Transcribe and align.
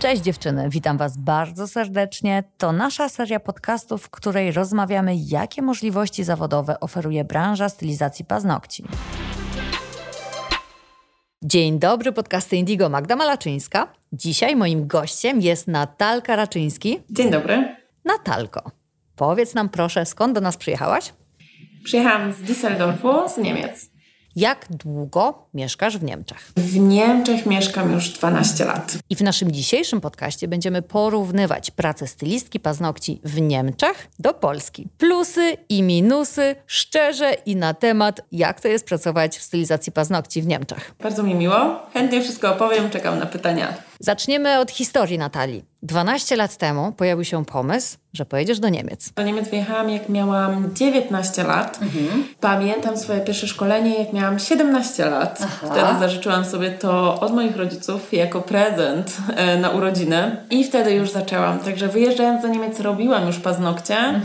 Cześć 0.00 0.22
dziewczyny, 0.22 0.68
witam 0.70 0.98
Was 0.98 1.16
bardzo 1.16 1.68
serdecznie. 1.68 2.44
To 2.58 2.72
nasza 2.72 3.08
seria 3.08 3.40
podcastów, 3.40 4.02
w 4.02 4.10
której 4.10 4.52
rozmawiamy, 4.52 5.16
jakie 5.16 5.62
możliwości 5.62 6.24
zawodowe 6.24 6.80
oferuje 6.80 7.24
branża 7.24 7.68
stylizacji 7.68 8.24
paznokci. 8.24 8.84
Dzień 11.42 11.78
dobry, 11.78 12.12
podcasty 12.12 12.56
Indigo 12.56 12.88
Magda 12.88 13.16
Malaczyńska. 13.16 13.92
Dzisiaj 14.12 14.56
moim 14.56 14.86
gościem 14.86 15.40
jest 15.40 15.68
Natalka 15.68 16.36
Raczyński. 16.36 16.98
Dzień 17.10 17.30
dobry. 17.30 17.76
Natalko, 18.04 18.70
powiedz 19.16 19.54
nam 19.54 19.68
proszę, 19.68 20.06
skąd 20.06 20.34
do 20.34 20.40
nas 20.40 20.56
przyjechałaś? 20.56 21.12
Przyjechałam 21.84 22.32
z 22.32 22.36
Düsseldorfu, 22.36 23.28
z 23.28 23.38
Niemiec. 23.38 23.90
Jak 24.36 24.66
długo 24.70 25.46
mieszkasz 25.54 25.98
w 25.98 26.02
Niemczech? 26.02 26.52
W 26.56 26.78
Niemczech 26.78 27.46
mieszkam 27.46 27.92
już 27.92 28.08
12 28.08 28.64
lat. 28.64 28.98
I 29.10 29.16
w 29.16 29.20
naszym 29.20 29.52
dzisiejszym 29.52 30.00
podcaście 30.00 30.48
będziemy 30.48 30.82
porównywać 30.82 31.70
pracę 31.70 32.06
stylistki 32.06 32.60
paznokci 32.60 33.20
w 33.24 33.40
Niemczech 33.40 34.08
do 34.18 34.34
Polski. 34.34 34.88
Plusy 34.98 35.56
i 35.68 35.82
minusy, 35.82 36.56
szczerze 36.66 37.32
i 37.46 37.56
na 37.56 37.74
temat, 37.74 38.20
jak 38.32 38.60
to 38.60 38.68
jest 38.68 38.86
pracować 38.86 39.38
w 39.38 39.42
stylizacji 39.42 39.92
paznokci 39.92 40.42
w 40.42 40.46
Niemczech. 40.46 40.94
Bardzo 41.02 41.22
mi 41.22 41.34
miło. 41.34 41.86
Chętnie 41.92 42.22
wszystko 42.22 42.52
opowiem, 42.52 42.90
czekam 42.90 43.18
na 43.18 43.26
pytania. 43.26 43.89
Zaczniemy 44.02 44.58
od 44.58 44.70
historii 44.70 45.18
Natalii. 45.18 45.64
12 45.82 46.36
lat 46.36 46.56
temu 46.56 46.92
pojawił 46.92 47.24
się 47.24 47.44
pomysł, 47.44 47.96
że 48.12 48.24
pojedziesz 48.24 48.60
do 48.60 48.68
Niemiec. 48.68 49.12
Do 49.12 49.22
Niemiec 49.22 49.48
wyjechałam 49.48 49.90
jak 49.90 50.08
miałam 50.08 50.74
19 50.74 51.44
lat. 51.44 51.80
Pamiętam 52.40 52.96
swoje 52.96 53.20
pierwsze 53.20 53.46
szkolenie 53.46 53.98
jak 53.98 54.12
miałam 54.12 54.38
17 54.38 55.06
lat. 55.06 55.38
Aha. 55.42 55.66
Wtedy 55.66 56.00
zażyczyłam 56.00 56.44
sobie 56.44 56.70
to 56.70 57.20
od 57.20 57.34
moich 57.34 57.56
rodziców 57.56 58.12
jako 58.12 58.40
prezent 58.40 59.16
e, 59.36 59.56
na 59.56 59.70
urodziny. 59.70 60.36
I 60.50 60.64
wtedy 60.64 60.92
już 60.92 61.10
zaczęłam. 61.10 61.58
Także 61.58 61.88
wyjeżdżając 61.88 62.42
do 62.42 62.48
Niemiec 62.48 62.80
robiłam 62.80 63.26
już 63.26 63.38
paznokcie. 63.38 64.20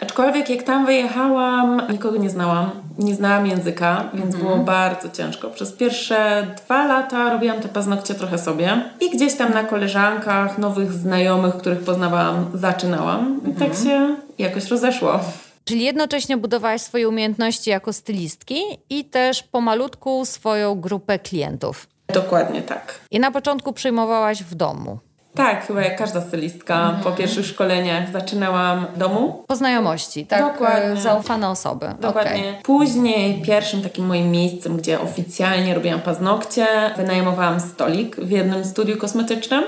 Aczkolwiek 0.00 0.50
jak 0.50 0.62
tam 0.62 0.86
wyjechałam, 0.86 1.82
nikogo 1.90 2.16
nie 2.16 2.30
znałam, 2.30 2.70
nie 2.98 3.14
znałam 3.14 3.46
języka, 3.46 4.10
więc 4.14 4.36
było 4.36 4.56
bardzo 4.56 5.10
ciężko. 5.10 5.50
Przez 5.50 5.72
pierwsze 5.72 6.46
dwa 6.64 6.86
lata 6.86 7.32
robiłam 7.32 7.60
te 7.60 7.68
paznokcie 7.68 8.14
trochę 8.14 8.38
sobie 8.38 8.82
i 9.00 9.10
gdzieś 9.10 9.34
tam 9.34 9.54
na 9.54 9.64
koleżankach, 9.64 10.58
nowych 10.58 10.92
znajomych, 10.92 11.54
których 11.54 11.80
poznawałam, 11.80 12.50
zaczynałam. 12.54 13.40
I 13.50 13.54
tak 13.54 13.74
się 13.74 14.16
jakoś 14.38 14.68
rozeszło. 14.68 15.20
Czyli 15.64 15.84
jednocześnie 15.84 16.36
budowałaś 16.36 16.80
swoje 16.80 17.08
umiejętności 17.08 17.70
jako 17.70 17.92
stylistki 17.92 18.60
i 18.90 19.04
też 19.04 19.42
pomalutku 19.42 20.24
swoją 20.24 20.80
grupę 20.80 21.18
klientów. 21.18 21.86
Dokładnie 22.12 22.62
tak. 22.62 23.00
I 23.10 23.20
na 23.20 23.30
początku 23.30 23.72
przyjmowałaś 23.72 24.42
w 24.42 24.54
domu. 24.54 24.98
Tak, 25.34 25.66
chyba 25.66 25.82
jak 25.82 25.98
każda 25.98 26.20
stylistka 26.20 26.94
po 27.04 27.10
pierwszych 27.12 27.46
szkoleniach 27.46 28.12
zaczynałam 28.12 28.86
w 28.94 28.98
domu. 28.98 29.44
Po 29.48 29.56
znajomości, 29.56 30.26
tak? 30.26 30.52
Dokładnie. 30.52 30.90
E, 30.92 30.96
Zaufane 30.96 31.48
osoby. 31.50 31.86
Dokładnie. 32.00 32.30
Okej. 32.32 32.54
Później 32.62 33.42
pierwszym 33.42 33.82
takim 33.82 34.06
moim 34.06 34.30
miejscem, 34.30 34.76
gdzie 34.76 35.00
oficjalnie 35.00 35.74
robiłam 35.74 36.00
paznokcie, 36.00 36.66
wynajmowałam 36.96 37.60
stolik 37.60 38.16
w 38.16 38.30
jednym 38.30 38.64
studiu 38.64 38.96
kosmetycznym. 38.96 39.64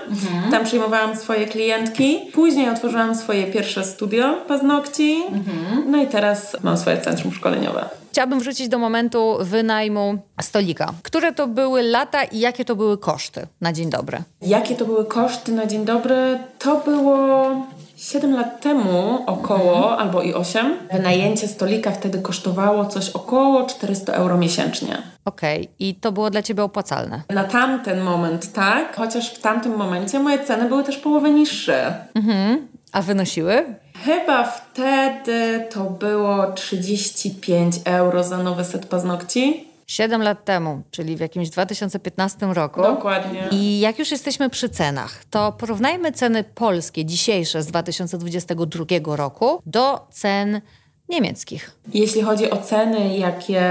Tam 0.50 0.64
przyjmowałam 0.64 1.16
swoje 1.16 1.46
klientki. 1.46 2.18
Później 2.34 2.68
otworzyłam 2.70 3.14
swoje 3.14 3.44
pierwsze 3.46 3.84
studio 3.84 4.34
paznokci. 4.48 5.22
No 5.86 6.02
i 6.02 6.06
teraz 6.06 6.56
mam 6.62 6.76
swoje 6.76 7.00
centrum 7.00 7.32
szkoleniowe. 7.32 8.01
Chciałabym 8.12 8.40
wrócić 8.40 8.68
do 8.68 8.78
momentu 8.78 9.36
wynajmu 9.40 10.18
stolika. 10.40 10.92
Które 11.02 11.32
to 11.32 11.46
były 11.46 11.82
lata 11.82 12.24
i 12.24 12.38
jakie 12.38 12.64
to 12.64 12.76
były 12.76 12.98
koszty 12.98 13.46
na 13.60 13.72
dzień 13.72 13.90
dobry? 13.90 14.18
Jakie 14.42 14.74
to 14.76 14.84
były 14.84 15.04
koszty 15.04 15.52
na 15.52 15.66
dzień 15.66 15.84
dobry? 15.84 16.38
To 16.58 16.76
było 16.76 17.48
7 17.96 18.32
lat 18.32 18.60
temu 18.60 19.18
około, 19.26 19.98
albo 19.98 20.22
i 20.22 20.34
8. 20.34 20.76
Wynajęcie 20.92 21.48
stolika 21.48 21.90
wtedy 21.90 22.18
kosztowało 22.18 22.86
coś 22.86 23.10
około 23.10 23.66
400 23.66 24.12
euro 24.12 24.38
miesięcznie. 24.38 25.02
Okej, 25.24 25.68
i 25.78 25.94
to 25.94 26.12
było 26.12 26.30
dla 26.30 26.42
ciebie 26.42 26.62
opłacalne. 26.62 27.22
Na 27.30 27.44
tamten 27.44 28.00
moment 28.00 28.52
tak, 28.52 28.96
chociaż 28.96 29.34
w 29.34 29.40
tamtym 29.40 29.76
momencie 29.76 30.18
moje 30.20 30.44
ceny 30.44 30.68
były 30.68 30.84
też 30.84 30.96
połowę 30.96 31.30
niższe. 31.30 32.04
A 32.92 33.02
wynosiły? 33.02 33.74
Chyba 34.04 34.44
wtedy 34.44 35.66
to 35.70 35.84
było 35.84 36.52
35 36.52 37.76
euro 37.84 38.24
za 38.24 38.38
nowy 38.38 38.64
set 38.64 38.86
paznokci. 38.86 39.68
7 39.86 40.22
lat 40.22 40.44
temu, 40.44 40.82
czyli 40.90 41.16
w 41.16 41.20
jakimś 41.20 41.50
2015 41.50 42.46
roku. 42.46 42.82
Dokładnie. 42.82 43.48
I 43.50 43.80
jak 43.80 43.98
już 43.98 44.10
jesteśmy 44.10 44.50
przy 44.50 44.68
cenach, 44.68 45.24
to 45.30 45.52
porównajmy 45.52 46.12
ceny 46.12 46.44
polskie 46.44 47.04
dzisiejsze 47.04 47.62
z 47.62 47.66
2022 47.66 48.84
roku 49.16 49.62
do 49.66 50.06
cen 50.10 50.60
niemieckich. 51.08 51.70
Jeśli 51.94 52.22
chodzi 52.22 52.50
o 52.50 52.56
ceny, 52.56 53.16
jakie 53.18 53.62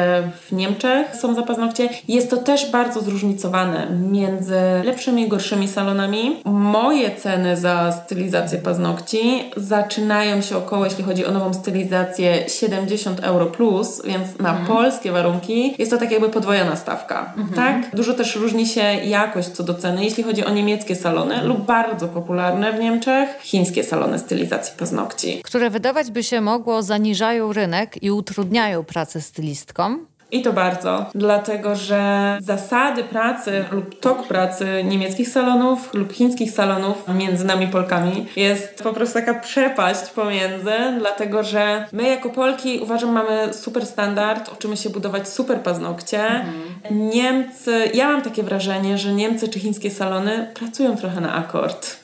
w 0.48 0.52
Niemczech 0.52 1.16
są 1.16 1.36
za 1.36 1.44
paznokcie, 1.44 1.90
jest 2.08 2.30
to 2.30 2.38
też 2.38 2.72
bardzo 2.72 3.02
zróżnicowane 3.02 3.88
między 4.12 4.60
lepszymi 4.84 5.24
i 5.24 5.28
gorszymi 5.28 5.68
salonami. 5.68 6.42
Moje 6.46 7.16
ceny 7.16 7.58
za 7.58 7.92
stylizację 7.92 8.58
paznokci 8.58 9.52
zaczynają 9.58 10.42
się 10.42 10.58
około, 10.58 10.86
jeśli 10.86 11.04
chodzi 11.04 11.26
o 11.26 11.32
nową 11.32 11.54
stylizację, 11.54 12.50
70 12.50 13.20
euro 13.20 13.46
plus, 13.46 14.02
więc 14.06 14.40
na 14.40 14.54
polskie 14.54 15.12
warunki 15.12 15.76
jest 15.78 15.92
to 15.92 15.98
tak 15.98 16.12
jakby 16.12 16.30
podwojona 16.30 16.76
stawka. 16.76 17.34
Tak? 17.56 17.96
Dużo 17.96 18.14
też 18.14 18.36
różni 18.36 18.68
się 18.68 18.82
jakość 19.04 19.50
co 19.50 19.64
do 19.64 19.74
ceny, 19.74 20.04
jeśli 20.04 20.24
chodzi 20.24 20.46
o 20.46 20.50
niemieckie 20.50 20.96
salony 20.96 21.44
lub 21.44 21.66
bardzo 21.66 22.08
popularne 22.08 22.74
w 22.74 22.80
Niemczech 22.80 23.30
chińskie 23.42 23.84
salony 23.84 24.20
stylizacji 24.20 24.74
paznokci. 24.78 25.42
które 25.44 25.70
wydawać 25.70 26.12
by 26.12 26.24
się 26.24 26.42
mogło 26.42 26.84
zaniżają 27.22 27.54
rynek 27.54 28.04
i 28.04 28.12
utrudniają 28.12 28.84
pracę 28.84 29.22
stylistkom. 29.22 30.06
I 30.32 30.42
to 30.42 30.54
bardzo, 30.54 31.06
dlatego 31.16 31.76
że 31.76 32.38
zasady 32.42 33.04
pracy 33.04 33.66
lub 33.72 34.00
tok 34.00 34.28
pracy 34.28 34.84
niemieckich 34.84 35.30
salonów 35.30 35.94
lub 35.94 36.14
chińskich 36.14 36.52
salonów 36.52 37.04
między 37.08 37.46
nami 37.46 37.68
Polkami 37.68 38.26
jest 38.36 38.84
po 38.84 38.94
prostu 38.94 39.14
taka 39.20 39.34
przepaść 39.34 40.10
pomiędzy, 40.10 40.74
dlatego 41.00 41.44
że 41.44 41.88
my 41.92 42.10
jako 42.10 42.30
Polki 42.30 42.80
uważam 42.80 43.12
mamy 43.12 43.54
super 43.54 43.86
standard, 43.86 44.54
uczymy 44.54 44.78
się 44.78 44.90
budować 44.90 45.30
super 45.30 45.60
paznokcie. 45.62 46.46
Niemcy, 46.92 47.92
ja 47.94 48.08
mam 48.08 48.22
takie 48.22 48.44
wrażenie, 48.44 48.98
że 48.98 49.14
Niemcy 49.14 49.50
czy 49.50 49.60
chińskie 49.60 49.92
salony 49.92 50.48
pracują 50.54 50.98
trochę 50.98 51.22
na 51.22 51.34
akord. 51.34 52.01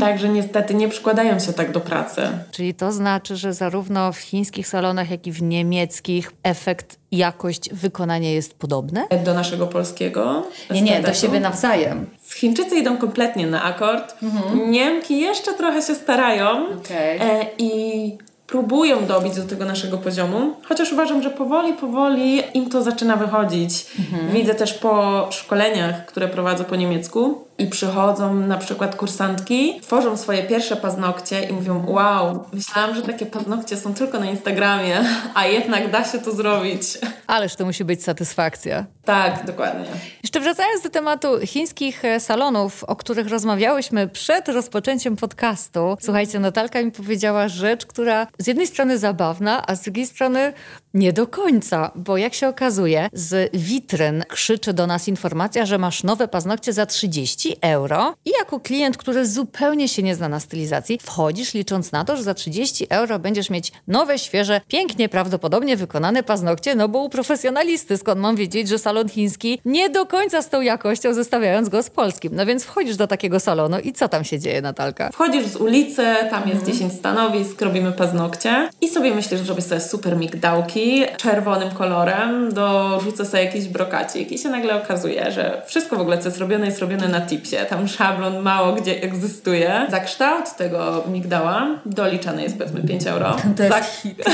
Także 0.00 0.28
niestety 0.28 0.74
nie 0.74 0.88
przykładają 0.88 1.38
się 1.38 1.52
tak 1.52 1.72
do 1.72 1.80
pracy. 1.80 2.22
Czyli 2.50 2.74
to 2.74 2.92
znaczy, 2.92 3.36
że 3.36 3.52
zarówno 3.52 4.12
w 4.12 4.18
chińskich 4.18 4.68
salonach, 4.68 5.10
jak 5.10 5.26
i 5.26 5.32
w 5.32 5.42
niemieckich 5.42 6.32
efekt, 6.42 6.98
jakość 7.12 7.74
wykonania 7.74 8.30
jest 8.30 8.54
podobny? 8.54 9.04
Do 9.24 9.34
naszego 9.34 9.66
polskiego. 9.66 10.46
Nie, 10.70 10.82
nie, 10.82 11.00
do 11.02 11.14
siebie 11.14 11.40
nawzajem. 11.40 12.06
Chińczycy 12.34 12.76
idą 12.76 12.96
kompletnie 12.96 13.46
na 13.46 13.62
akord. 13.62 14.14
Niemki 14.68 15.20
jeszcze 15.20 15.54
trochę 15.54 15.82
się 15.82 15.94
starają 15.94 16.66
Okej. 16.78 17.18
e, 17.18 17.46
i 17.58 18.18
próbują 18.46 19.06
dobić 19.06 19.36
do 19.36 19.44
tego 19.44 19.64
naszego 19.64 19.98
poziomu, 19.98 20.54
chociaż 20.68 20.92
uważam, 20.92 21.22
że 21.22 21.30
powoli, 21.30 21.72
powoli 21.72 22.42
im 22.54 22.70
to 22.70 22.82
zaczyna 22.82 23.16
wychodzić. 23.16 23.86
Widzę 24.32 24.54
też 24.54 24.74
po 24.74 25.26
szkoleniach, 25.30 26.06
które 26.06 26.28
prowadzę 26.28 26.64
po 26.64 26.76
niemiecku 26.76 27.47
i 27.58 27.66
przychodzą 27.66 28.34
na 28.34 28.58
przykład 28.58 28.96
kursantki, 28.96 29.80
tworzą 29.80 30.16
swoje 30.16 30.42
pierwsze 30.42 30.76
paznokcie 30.76 31.42
i 31.42 31.52
mówią 31.52 31.84
wow, 31.86 32.44
myślałam, 32.52 32.94
że 32.94 33.02
takie 33.02 33.26
paznokcie 33.26 33.76
są 33.76 33.94
tylko 33.94 34.20
na 34.20 34.26
Instagramie, 34.26 35.04
a 35.34 35.46
jednak 35.46 35.90
da 35.90 36.04
się 36.04 36.18
to 36.18 36.32
zrobić. 36.32 36.82
Ależ 37.26 37.54
to 37.54 37.64
musi 37.64 37.84
być 37.84 38.04
satysfakcja. 38.04 38.84
Tak, 39.04 39.46
dokładnie. 39.46 39.86
Jeszcze 40.22 40.40
wracając 40.40 40.82
do 40.82 40.90
tematu 40.90 41.28
chińskich 41.46 42.04
e, 42.04 42.20
salonów, 42.20 42.84
o 42.84 42.96
których 42.96 43.28
rozmawiałyśmy 43.28 44.08
przed 44.08 44.48
rozpoczęciem 44.48 45.16
podcastu. 45.16 45.96
Słuchajcie, 46.00 46.40
Natalka 46.40 46.82
mi 46.82 46.92
powiedziała 46.92 47.48
rzecz, 47.48 47.86
która 47.86 48.26
z 48.38 48.46
jednej 48.46 48.66
strony 48.66 48.98
zabawna, 48.98 49.66
a 49.66 49.74
z 49.74 49.82
drugiej 49.82 50.06
strony 50.06 50.52
nie 50.94 51.12
do 51.12 51.26
końca, 51.26 51.90
bo 51.94 52.16
jak 52.16 52.34
się 52.34 52.48
okazuje, 52.48 53.08
z 53.12 53.50
witryn 53.56 54.24
krzyczy 54.28 54.72
do 54.72 54.86
nas 54.86 55.08
informacja, 55.08 55.66
że 55.66 55.78
masz 55.78 56.02
nowe 56.02 56.28
paznokcie 56.28 56.72
za 56.72 56.86
30 56.86 57.47
euro 57.60 58.14
i 58.24 58.30
jako 58.38 58.60
klient, 58.60 58.96
który 58.96 59.26
zupełnie 59.26 59.88
się 59.88 60.02
nie 60.02 60.14
zna 60.14 60.28
na 60.28 60.40
stylizacji, 60.40 60.98
wchodzisz 61.02 61.54
licząc 61.54 61.92
na 61.92 62.04
to, 62.04 62.16
że 62.16 62.22
za 62.22 62.34
30 62.34 62.86
euro 62.90 63.18
będziesz 63.18 63.50
mieć 63.50 63.72
nowe, 63.88 64.18
świeże, 64.18 64.60
pięknie 64.68 65.08
prawdopodobnie 65.08 65.76
wykonane 65.76 66.22
paznokcie, 66.22 66.74
no 66.74 66.88
bo 66.88 66.98
u 66.98 67.08
profesjonalisty, 67.08 67.98
skąd 67.98 68.20
mam 68.20 68.36
wiedzieć, 68.36 68.68
że 68.68 68.78
salon 68.78 69.08
chiński 69.08 69.60
nie 69.64 69.90
do 69.90 70.06
końca 70.06 70.42
z 70.42 70.48
tą 70.48 70.60
jakością, 70.60 71.14
zestawiając 71.14 71.68
go 71.68 71.82
z 71.82 71.90
polskim. 71.90 72.32
No 72.34 72.46
więc 72.46 72.64
wchodzisz 72.64 72.96
do 72.96 73.06
takiego 73.06 73.40
salonu 73.40 73.78
i 73.78 73.92
co 73.92 74.08
tam 74.08 74.24
się 74.24 74.38
dzieje, 74.38 74.62
Natalka? 74.62 75.10
Wchodzisz 75.12 75.46
z 75.46 75.56
ulicy, 75.56 76.02
tam 76.30 76.48
jest 76.48 76.60
mhm. 76.60 76.72
10 76.72 76.92
stanowisk, 76.92 77.62
robimy 77.62 77.92
paznokcie 77.92 78.70
i 78.80 78.88
sobie 78.88 79.14
myślisz, 79.14 79.40
że 79.40 79.46
robię 79.46 79.62
sobie 79.62 79.80
super 79.80 80.16
migdałki 80.16 81.04
czerwonym 81.16 81.70
kolorem, 81.70 82.54
dorzucę 82.54 83.24
sobie 83.24 83.44
jakiś 83.44 83.68
brokacik 83.68 84.32
i 84.32 84.38
się 84.38 84.48
nagle 84.48 84.82
okazuje, 84.82 85.32
że 85.32 85.62
wszystko 85.66 85.96
w 85.96 86.00
ogóle, 86.00 86.18
co 86.18 86.28
jest 86.28 86.38
robione, 86.38 86.66
jest 86.66 86.78
robione 86.78 87.08
na 87.08 87.20
tipsie. 87.38 87.56
Tam 87.56 87.88
szablon 87.88 88.38
mało 88.38 88.72
gdzie 88.72 89.02
egzystuje. 89.02 89.86
Za 89.90 90.00
kształt 90.00 90.56
tego 90.56 91.04
migdała 91.12 91.66
doliczany 91.86 92.42
jest 92.42 92.58
powiedzmy 92.58 92.82
5 92.82 93.06
euro. 93.06 93.36
To 93.56 93.62
jest 93.62 93.76
Za... 93.76 93.82
hit. 94.02 94.24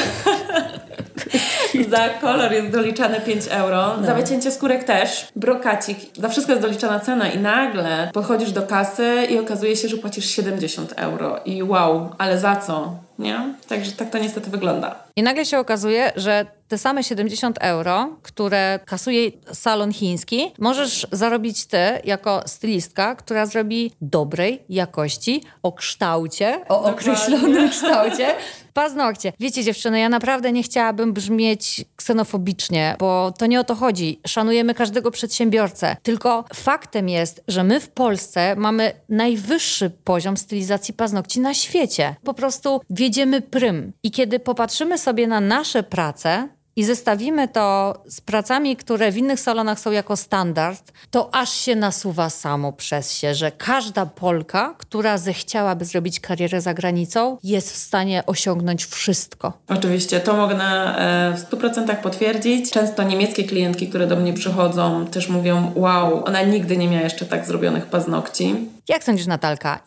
za 1.90 2.08
kolor 2.08 2.52
jest 2.52 2.70
doliczane 2.70 3.20
5 3.20 3.44
euro. 3.50 3.94
No. 4.00 4.06
Za 4.06 4.14
wycięcie 4.14 4.50
skórek 4.50 4.84
też. 4.84 5.28
Brokacik. 5.36 5.98
Za 6.18 6.28
wszystko 6.28 6.52
jest 6.52 6.62
doliczana 6.62 7.00
cena 7.00 7.28
i 7.28 7.38
nagle 7.38 8.10
podchodzisz 8.12 8.52
do 8.52 8.62
kasy 8.62 9.26
i 9.30 9.38
okazuje 9.38 9.76
się, 9.76 9.88
że 9.88 9.96
płacisz 9.96 10.24
70 10.30 10.92
euro. 10.96 11.40
I 11.44 11.62
wow, 11.62 12.10
ale 12.18 12.38
za 12.38 12.56
co? 12.56 13.03
Nie? 13.18 13.54
Także 13.68 13.92
tak 13.92 14.10
to 14.10 14.18
niestety 14.18 14.50
wygląda. 14.50 15.04
I 15.16 15.22
nagle 15.22 15.46
się 15.46 15.58
okazuje, 15.58 16.12
że 16.16 16.46
te 16.68 16.78
same 16.78 17.02
70 17.04 17.58
euro, 17.60 18.16
które 18.22 18.78
kasuje 18.84 19.30
salon 19.52 19.92
chiński, 19.92 20.52
możesz 20.58 21.06
zarobić 21.12 21.66
ty 21.66 21.78
jako 22.04 22.42
stylistka, 22.46 23.14
która 23.14 23.46
zrobi 23.46 23.92
dobrej 24.00 24.62
jakości, 24.68 25.42
o 25.62 25.72
kształcie, 25.72 26.60
o 26.68 26.84
określonym 26.84 27.70
kształcie 27.70 28.34
paznokcie. 28.74 29.32
Wiecie 29.40 29.64
dziewczyny, 29.64 30.00
ja 30.00 30.08
naprawdę 30.08 30.52
nie 30.52 30.62
chciałabym 30.62 31.12
brzmieć 31.12 31.84
ksenofobicznie, 31.96 32.96
bo 32.98 33.32
to 33.38 33.46
nie 33.46 33.60
o 33.60 33.64
to 33.64 33.74
chodzi. 33.74 34.20
Szanujemy 34.26 34.74
każdego 34.74 35.10
przedsiębiorcę. 35.10 35.96
Tylko 36.02 36.44
faktem 36.54 37.08
jest, 37.08 37.44
że 37.48 37.64
my 37.64 37.80
w 37.80 37.88
Polsce 37.88 38.56
mamy 38.56 38.92
najwyższy 39.08 39.90
poziom 39.90 40.36
stylizacji 40.36 40.94
paznokci 40.94 41.40
na 41.40 41.54
świecie. 41.54 42.16
Po 42.24 42.34
prostu 42.34 42.80
wiedziemy 42.90 43.40
prym. 43.40 43.92
I 44.02 44.10
kiedy 44.10 44.38
popatrzymy 44.38 44.98
sobie 44.98 45.26
na 45.26 45.40
nasze 45.40 45.82
prace, 45.82 46.48
i 46.76 46.84
zestawimy 46.84 47.48
to 47.48 47.94
z 48.06 48.20
pracami, 48.20 48.76
które 48.76 49.12
w 49.12 49.16
innych 49.16 49.40
salonach 49.40 49.80
są 49.80 49.90
jako 49.90 50.16
standard, 50.16 50.92
to 51.10 51.34
aż 51.34 51.50
się 51.52 51.76
nasuwa 51.76 52.30
samo 52.30 52.72
przez 52.72 53.12
się, 53.12 53.34
że 53.34 53.50
każda 53.50 54.06
Polka, 54.06 54.74
która 54.78 55.18
zechciałaby 55.18 55.84
zrobić 55.84 56.20
karierę 56.20 56.60
za 56.60 56.74
granicą, 56.74 57.38
jest 57.42 57.72
w 57.72 57.76
stanie 57.76 58.26
osiągnąć 58.26 58.84
wszystko. 58.84 59.52
Oczywiście, 59.68 60.20
to 60.20 60.36
mogę 60.36 60.54
na, 60.54 60.98
e, 60.98 61.36
w 61.36 61.40
100% 61.40 61.96
potwierdzić. 61.96 62.70
Często 62.70 63.02
niemieckie 63.02 63.44
klientki, 63.44 63.88
które 63.88 64.06
do 64.06 64.16
mnie 64.16 64.32
przychodzą, 64.32 65.06
też 65.06 65.28
mówią: 65.28 65.72
Wow, 65.74 66.24
ona 66.24 66.42
nigdy 66.42 66.76
nie 66.76 66.88
miała 66.88 67.02
jeszcze 67.02 67.26
tak 67.26 67.46
zrobionych 67.46 67.86
paznokci. 67.86 68.56
Jak 68.88 69.04
sądzisz, 69.04 69.26
Natalka, 69.26 69.80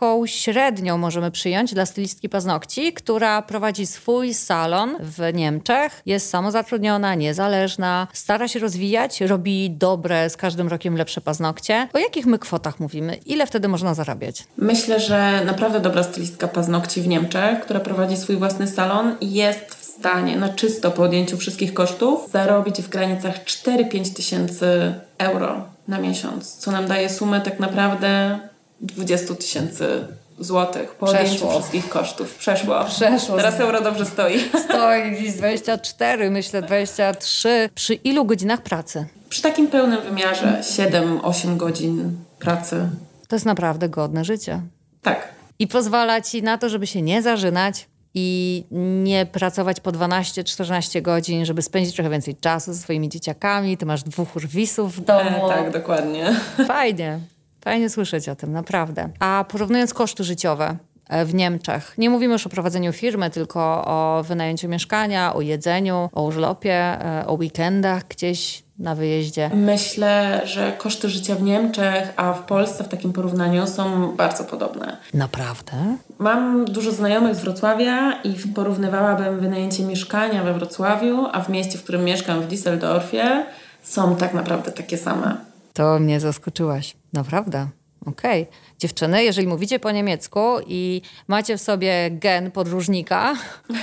jaką 0.00 0.26
średnią 0.26 0.98
możemy 0.98 1.30
przyjąć 1.30 1.74
dla 1.74 1.86
stylistki 1.86 2.28
paznokci, 2.28 2.92
która 2.92 3.42
prowadzi 3.42 3.86
swój 3.86 4.34
salon 4.34 4.96
w 5.00 5.34
Niemczech, 5.34 6.02
jest 6.06 6.30
samozatrudniona, 6.30 7.14
niezależna, 7.14 8.06
stara 8.12 8.48
się 8.48 8.58
rozwijać, 8.58 9.20
robi 9.20 9.70
dobre, 9.70 10.30
z 10.30 10.36
każdym 10.36 10.68
rokiem 10.68 10.96
lepsze 10.96 11.20
paznokcie? 11.20 11.88
O 11.92 11.98
jakich 11.98 12.26
my 12.26 12.38
kwotach 12.38 12.80
mówimy? 12.80 13.16
Ile 13.26 13.46
wtedy 13.46 13.68
można 13.68 13.94
zarabiać? 13.94 14.44
Myślę, 14.56 15.00
że 15.00 15.42
naprawdę 15.44 15.80
dobra 15.80 16.02
stylistka 16.02 16.48
paznokci 16.48 17.02
w 17.02 17.08
Niemczech, 17.08 17.60
która 17.60 17.80
prowadzi 17.80 18.16
swój 18.16 18.36
własny 18.36 18.68
salon, 18.68 19.16
jest 19.20 19.74
w 19.74 19.84
stanie 19.84 20.36
na 20.36 20.48
czysto 20.48 20.90
po 20.90 21.02
odjęciu 21.02 21.36
wszystkich 21.36 21.74
kosztów 21.74 22.30
zarobić 22.32 22.82
w 22.82 22.88
granicach 22.88 23.44
4-5 23.44 24.14
tysięcy 24.14 24.94
euro 25.18 25.64
na 25.88 25.98
miesiąc, 25.98 26.56
co 26.56 26.70
nam 26.70 26.86
daje 26.86 27.08
sumę 27.10 27.40
tak 27.40 27.60
naprawdę 27.60 28.38
20 28.80 29.34
tysięcy 29.34 30.06
złotych 30.38 30.94
po 30.94 31.06
Przeszło. 31.06 31.50
wszystkich 31.50 31.88
kosztów. 31.88 32.34
Przeszło. 32.34 32.84
Przeszło. 32.84 33.36
Teraz 33.36 33.60
euro 33.60 33.80
dobrze 33.80 34.06
stoi. 34.06 34.40
Stoi 34.64 35.12
gdzieś 35.12 35.32
24, 35.32 36.30
myślę 36.30 36.62
23. 36.62 37.70
Przy 37.74 37.94
ilu 37.94 38.24
godzinach 38.24 38.62
pracy? 38.62 39.06
Przy 39.28 39.42
takim 39.42 39.66
pełnym 39.66 40.02
wymiarze 40.02 40.60
7-8 40.62 41.56
godzin 41.56 42.16
pracy. 42.38 42.88
To 43.28 43.36
jest 43.36 43.46
naprawdę 43.46 43.88
godne 43.88 44.24
życie. 44.24 44.60
Tak. 45.02 45.28
I 45.58 45.66
pozwala 45.66 46.20
ci 46.20 46.42
na 46.42 46.58
to, 46.58 46.68
żeby 46.68 46.86
się 46.86 47.02
nie 47.02 47.22
zażynać, 47.22 47.86
i 48.14 48.64
nie 49.02 49.26
pracować 49.26 49.80
po 49.80 49.92
12-14 49.92 51.02
godzin, 51.02 51.44
żeby 51.44 51.62
spędzić 51.62 51.94
trochę 51.94 52.10
więcej 52.10 52.36
czasu 52.36 52.72
ze 52.72 52.78
swoimi 52.78 53.08
dzieciakami. 53.08 53.76
Ty 53.76 53.86
masz 53.86 54.02
dwóch 54.02 54.36
urwisów 54.36 54.96
w 54.96 55.00
domu. 55.00 55.46
E, 55.46 55.48
tak, 55.48 55.70
dokładnie. 55.70 56.36
Fajnie. 56.66 57.20
Fajnie 57.64 57.90
słyszeć 57.90 58.28
o 58.28 58.36
tym, 58.36 58.52
naprawdę. 58.52 59.08
A 59.18 59.44
porównując 59.48 59.94
koszty 59.94 60.24
życiowe, 60.24 60.76
e, 61.08 61.24
w 61.24 61.34
Niemczech. 61.34 61.94
Nie 61.98 62.10
mówimy 62.10 62.32
już 62.32 62.46
o 62.46 62.50
prowadzeniu 62.50 62.92
firmy, 62.92 63.30
tylko 63.30 63.84
o 63.86 64.22
wynajęciu 64.28 64.68
mieszkania, 64.68 65.34
o 65.34 65.40
jedzeniu, 65.40 66.08
o 66.12 66.22
urlopie, 66.22 66.74
e, 66.74 67.26
o 67.26 67.34
weekendach 67.34 68.08
gdzieś 68.08 68.62
na 68.78 68.94
wyjeździe? 68.94 69.50
Myślę, 69.54 70.40
że 70.44 70.72
koszty 70.78 71.08
życia 71.08 71.34
w 71.34 71.42
Niemczech, 71.42 72.12
a 72.16 72.32
w 72.32 72.42
Polsce 72.42 72.84
w 72.84 72.88
takim 72.88 73.12
porównaniu 73.12 73.66
są 73.66 74.12
bardzo 74.16 74.44
podobne. 74.44 74.96
Naprawdę? 75.14 75.72
Mam 76.18 76.64
dużo 76.64 76.92
znajomych 76.92 77.34
z 77.34 77.40
Wrocławia 77.40 78.12
i 78.24 78.34
porównywałabym 78.54 79.40
wynajęcie 79.40 79.84
mieszkania 79.84 80.44
we 80.44 80.54
Wrocławiu, 80.54 81.26
a 81.32 81.40
w 81.40 81.48
mieście, 81.48 81.78
w 81.78 81.82
którym 81.82 82.04
mieszkam, 82.04 82.40
w 82.40 82.48
Düsseldorfie, 82.48 83.44
są 83.82 84.16
tak 84.16 84.34
naprawdę 84.34 84.72
takie 84.72 84.98
same. 84.98 85.49
To 85.80 85.98
mnie 85.98 86.20
zaskoczyłaś. 86.20 86.96
Naprawdę. 87.12 87.68
Okej. 88.06 88.42
Okay. 88.42 88.70
Dziewczyny, 88.78 89.24
jeżeli 89.24 89.46
mówicie 89.46 89.78
po 89.78 89.90
niemiecku 89.90 90.40
i 90.66 91.02
macie 91.28 91.56
w 91.56 91.60
sobie 91.60 92.10
gen 92.10 92.50
podróżnika, 92.50 93.34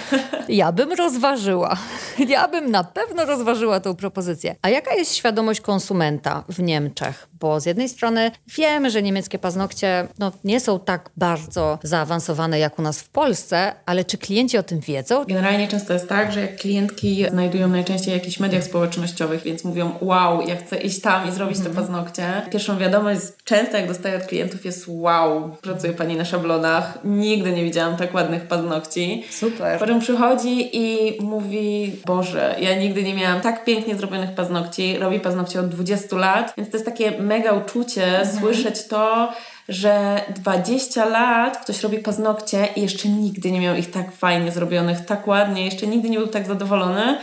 ja 0.49 0.71
bym 0.71 0.93
rozważyła. 0.93 1.77
Ja 2.27 2.47
bym 2.47 2.71
na 2.71 2.83
pewno 2.83 3.25
rozważyła 3.25 3.79
tą 3.79 3.95
propozycję. 3.95 4.55
A 4.61 4.69
jaka 4.69 4.93
jest 4.93 5.15
świadomość 5.15 5.61
konsumenta 5.61 6.43
w 6.49 6.59
Niemczech? 6.59 7.27
Bo 7.39 7.59
z 7.59 7.65
jednej 7.65 7.89
strony 7.89 8.31
wiemy, 8.47 8.91
że 8.91 9.01
niemieckie 9.01 9.39
paznokcie 9.39 10.07
no, 10.19 10.31
nie 10.43 10.59
są 10.59 10.79
tak 10.79 11.09
bardzo 11.17 11.79
zaawansowane 11.83 12.59
jak 12.59 12.79
u 12.79 12.81
nas 12.81 13.01
w 13.01 13.09
Polsce, 13.09 13.73
ale 13.85 14.05
czy 14.05 14.17
klienci 14.17 14.57
o 14.57 14.63
tym 14.63 14.79
wiedzą? 14.79 15.25
Generalnie 15.25 15.67
często 15.67 15.93
jest 15.93 16.09
tak, 16.09 16.31
że 16.31 16.41
jak 16.41 16.55
klientki 16.55 17.25
znajdują 17.29 17.67
najczęściej 17.67 18.13
w 18.13 18.17
jakichś 18.17 18.39
mediach 18.39 18.63
społecznościowych, 18.63 19.43
więc 19.43 19.63
mówią 19.63 19.91
wow, 20.01 20.41
ja 20.41 20.55
chcę 20.55 20.77
iść 20.77 21.01
tam 21.01 21.29
i 21.29 21.31
zrobić 21.31 21.57
mm 21.57 21.71
-hmm. 21.71 21.73
te 21.73 21.79
mhm. 21.79 21.87
paznokcie. 21.87 22.41
Pierwszą 22.51 22.77
wiadomość 22.77 23.21
często 23.43 23.77
jak 23.77 23.87
dostaję 23.87 24.06
od 24.15 24.23
klientów 24.23 24.65
jest 24.65 24.85
wow, 24.87 25.55
pracuje 25.61 25.93
Pani 25.93 26.15
na 26.15 26.25
szablonach, 26.25 26.97
nigdy 27.03 27.51
nie 27.51 27.63
widziałam 27.63 27.97
tak 27.97 28.13
ładnych 28.13 28.47
paznokci. 28.47 29.23
Super. 29.29 29.79
Potem 29.79 29.99
przychodzi 29.99 30.77
i 30.77 31.17
mówi, 31.21 31.95
Boże, 32.05 32.55
ja 32.59 32.75
nigdy 32.75 33.03
nie 33.03 33.13
miałam 33.13 33.41
tak 33.41 33.65
pięknie 33.65 33.95
zrobionych 33.95 34.35
paznokci, 34.35 34.97
robi 34.97 35.19
paznokcie 35.19 35.59
od 35.59 35.69
20 35.69 36.15
lat, 36.15 36.53
więc 36.57 36.69
to 36.69 36.77
jest 36.77 36.85
takie 36.85 37.11
mega 37.19 37.51
uczucie 37.51 38.19
mhm. 38.19 38.39
słyszeć 38.39 38.87
to, 38.87 39.33
że 39.69 40.21
20 40.35 41.05
lat 41.05 41.57
ktoś 41.57 41.83
robi 41.83 41.99
paznokcie 41.99 42.67
i 42.75 42.81
jeszcze 42.81 43.09
nigdy 43.09 43.51
nie 43.51 43.61
miał 43.61 43.75
ich 43.75 43.91
tak 43.91 44.11
fajnie 44.11 44.51
zrobionych, 44.51 45.05
tak 45.05 45.27
ładnie, 45.27 45.65
jeszcze 45.65 45.87
nigdy 45.87 46.09
nie 46.09 46.17
był 46.17 46.27
tak 46.27 46.47
zadowolony. 46.47 47.17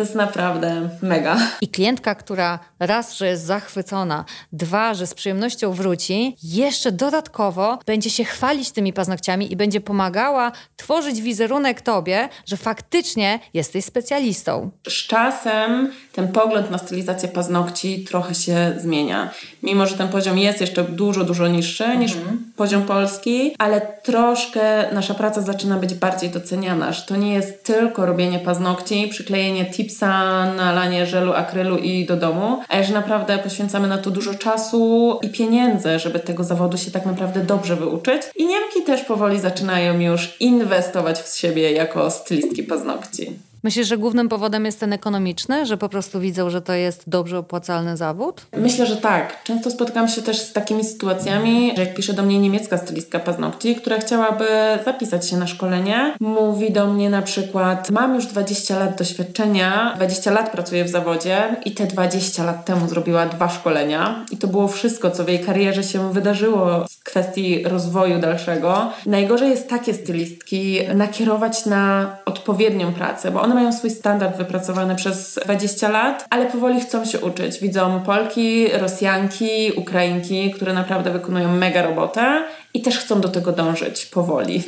To 0.00 0.04
jest 0.04 0.14
naprawdę 0.14 0.88
mega. 1.02 1.36
I 1.60 1.68
klientka, 1.68 2.14
która 2.14 2.58
raz, 2.78 3.14
że 3.14 3.26
jest 3.26 3.44
zachwycona, 3.44 4.24
dwa, 4.52 4.94
że 4.94 5.06
z 5.06 5.14
przyjemnością 5.14 5.72
wróci, 5.72 6.36
jeszcze 6.42 6.92
dodatkowo 6.92 7.78
będzie 7.86 8.10
się 8.10 8.24
chwalić 8.24 8.70
tymi 8.70 8.92
paznokciami 8.92 9.52
i 9.52 9.56
będzie 9.56 9.80
pomagała 9.80 10.52
tworzyć 10.76 11.22
wizerunek 11.22 11.80
tobie, 11.80 12.28
że 12.46 12.56
faktycznie 12.56 13.40
jesteś 13.54 13.84
specjalistą. 13.84 14.70
Z 14.88 15.06
czasem 15.06 15.92
ten 16.12 16.28
pogląd 16.28 16.70
na 16.70 16.78
stylizację 16.78 17.28
paznokci 17.28 18.04
trochę 18.04 18.34
się 18.34 18.72
zmienia. 18.78 19.30
Mimo, 19.62 19.86
że 19.86 19.96
ten 19.96 20.08
poziom 20.08 20.38
jest 20.38 20.60
jeszcze 20.60 20.84
dużo, 20.84 21.24
dużo 21.24 21.48
niższy 21.48 21.84
mhm. 21.84 22.00
niż 22.00 22.12
poziom 22.56 22.82
polski, 22.82 23.54
ale 23.58 23.80
troszkę 24.02 24.92
nasza 24.92 25.14
praca 25.14 25.40
zaczyna 25.40 25.76
być 25.76 25.94
bardziej 25.94 26.30
doceniana, 26.30 26.92
że 26.92 27.02
to 27.02 27.16
nie 27.16 27.34
jest 27.34 27.64
tylko 27.64 28.06
robienie 28.06 28.38
paznokci, 28.38 29.08
przyklejenie 29.08 29.64
tipsa, 29.90 30.54
nalanie 30.54 31.06
żelu 31.06 31.32
akrylu 31.32 31.78
i 31.78 32.06
do 32.06 32.16
domu, 32.16 32.62
a 32.68 32.82
że 32.82 32.94
naprawdę 32.94 33.38
poświęcamy 33.38 33.88
na 33.88 33.98
to 33.98 34.10
dużo 34.10 34.34
czasu 34.34 35.18
i 35.22 35.28
pieniędzy, 35.28 35.98
żeby 35.98 36.20
tego 36.20 36.44
zawodu 36.44 36.78
się 36.78 36.90
tak 36.90 37.06
naprawdę 37.06 37.40
dobrze 37.40 37.76
wyuczyć. 37.76 38.22
I 38.36 38.46
Niemki 38.46 38.82
też 38.82 39.04
powoli 39.04 39.40
zaczynają 39.40 40.00
już 40.00 40.36
inwestować 40.40 41.20
w 41.20 41.36
siebie 41.36 41.72
jako 41.72 42.10
stylistki 42.10 42.62
paznokci. 42.62 43.49
Myślisz, 43.62 43.88
że 43.88 43.98
głównym 43.98 44.28
powodem 44.28 44.64
jest 44.64 44.80
ten 44.80 44.92
ekonomiczny, 44.92 45.66
że 45.66 45.76
po 45.76 45.88
prostu 45.88 46.20
widzą, 46.20 46.50
że 46.50 46.62
to 46.62 46.72
jest 46.72 47.08
dobrze 47.08 47.38
opłacalny 47.38 47.96
zawód? 47.96 48.46
Myślę, 48.56 48.86
że 48.86 48.96
tak. 48.96 49.44
Często 49.44 49.70
spotykam 49.70 50.08
się 50.08 50.22
też 50.22 50.38
z 50.38 50.52
takimi 50.52 50.84
sytuacjami, 50.84 51.72
że 51.76 51.84
jak 51.84 51.94
pisze 51.94 52.12
do 52.12 52.22
mnie 52.22 52.38
niemiecka 52.38 52.78
stylistka 52.78 53.18
paznokci, 53.18 53.76
która 53.76 53.98
chciałaby 53.98 54.46
zapisać 54.84 55.28
się 55.28 55.36
na 55.36 55.46
szkolenie, 55.46 56.14
mówi 56.20 56.72
do 56.72 56.86
mnie 56.86 57.10
na 57.10 57.22
przykład: 57.22 57.90
Mam 57.90 58.14
już 58.14 58.26
20 58.26 58.78
lat 58.78 58.98
doświadczenia, 58.98 59.92
20 59.96 60.30
lat 60.30 60.52
pracuję 60.52 60.84
w 60.84 60.88
zawodzie 60.88 61.56
i 61.64 61.72
te 61.72 61.86
20 61.86 62.44
lat 62.44 62.64
temu 62.64 62.88
zrobiła 62.88 63.26
dwa 63.26 63.48
szkolenia, 63.48 64.24
i 64.30 64.36
to 64.36 64.46
było 64.46 64.68
wszystko, 64.68 65.10
co 65.10 65.24
w 65.24 65.28
jej 65.28 65.40
karierze 65.40 65.82
się 65.82 66.12
wydarzyło 66.12 66.86
w 66.90 67.04
kwestii 67.04 67.62
rozwoju 67.64 68.20
dalszego. 68.20 68.92
Najgorzej 69.06 69.50
jest 69.50 69.68
takie 69.68 69.94
stylistki 69.94 70.80
nakierować 70.94 71.66
na 71.66 72.16
odpowiednią 72.26 72.94
pracę, 72.94 73.30
bo 73.30 73.42
one 73.50 73.60
mają 73.60 73.72
swój 73.72 73.90
standard 73.90 74.38
wypracowany 74.38 74.96
przez 74.96 75.38
20 75.44 75.88
lat, 75.88 76.26
ale 76.30 76.46
powoli 76.46 76.80
chcą 76.80 77.04
się 77.04 77.20
uczyć. 77.20 77.58
Widzą 77.60 78.00
Polki, 78.00 78.68
Rosjanki, 78.68 79.72
Ukrainki, 79.76 80.50
które 80.50 80.72
naprawdę 80.72 81.10
wykonują 81.10 81.52
mega 81.52 81.82
robotę 81.82 82.42
i 82.74 82.82
też 82.82 82.98
chcą 82.98 83.20
do 83.20 83.28
tego 83.28 83.52
dążyć 83.52 84.06
powoli. 84.06 84.62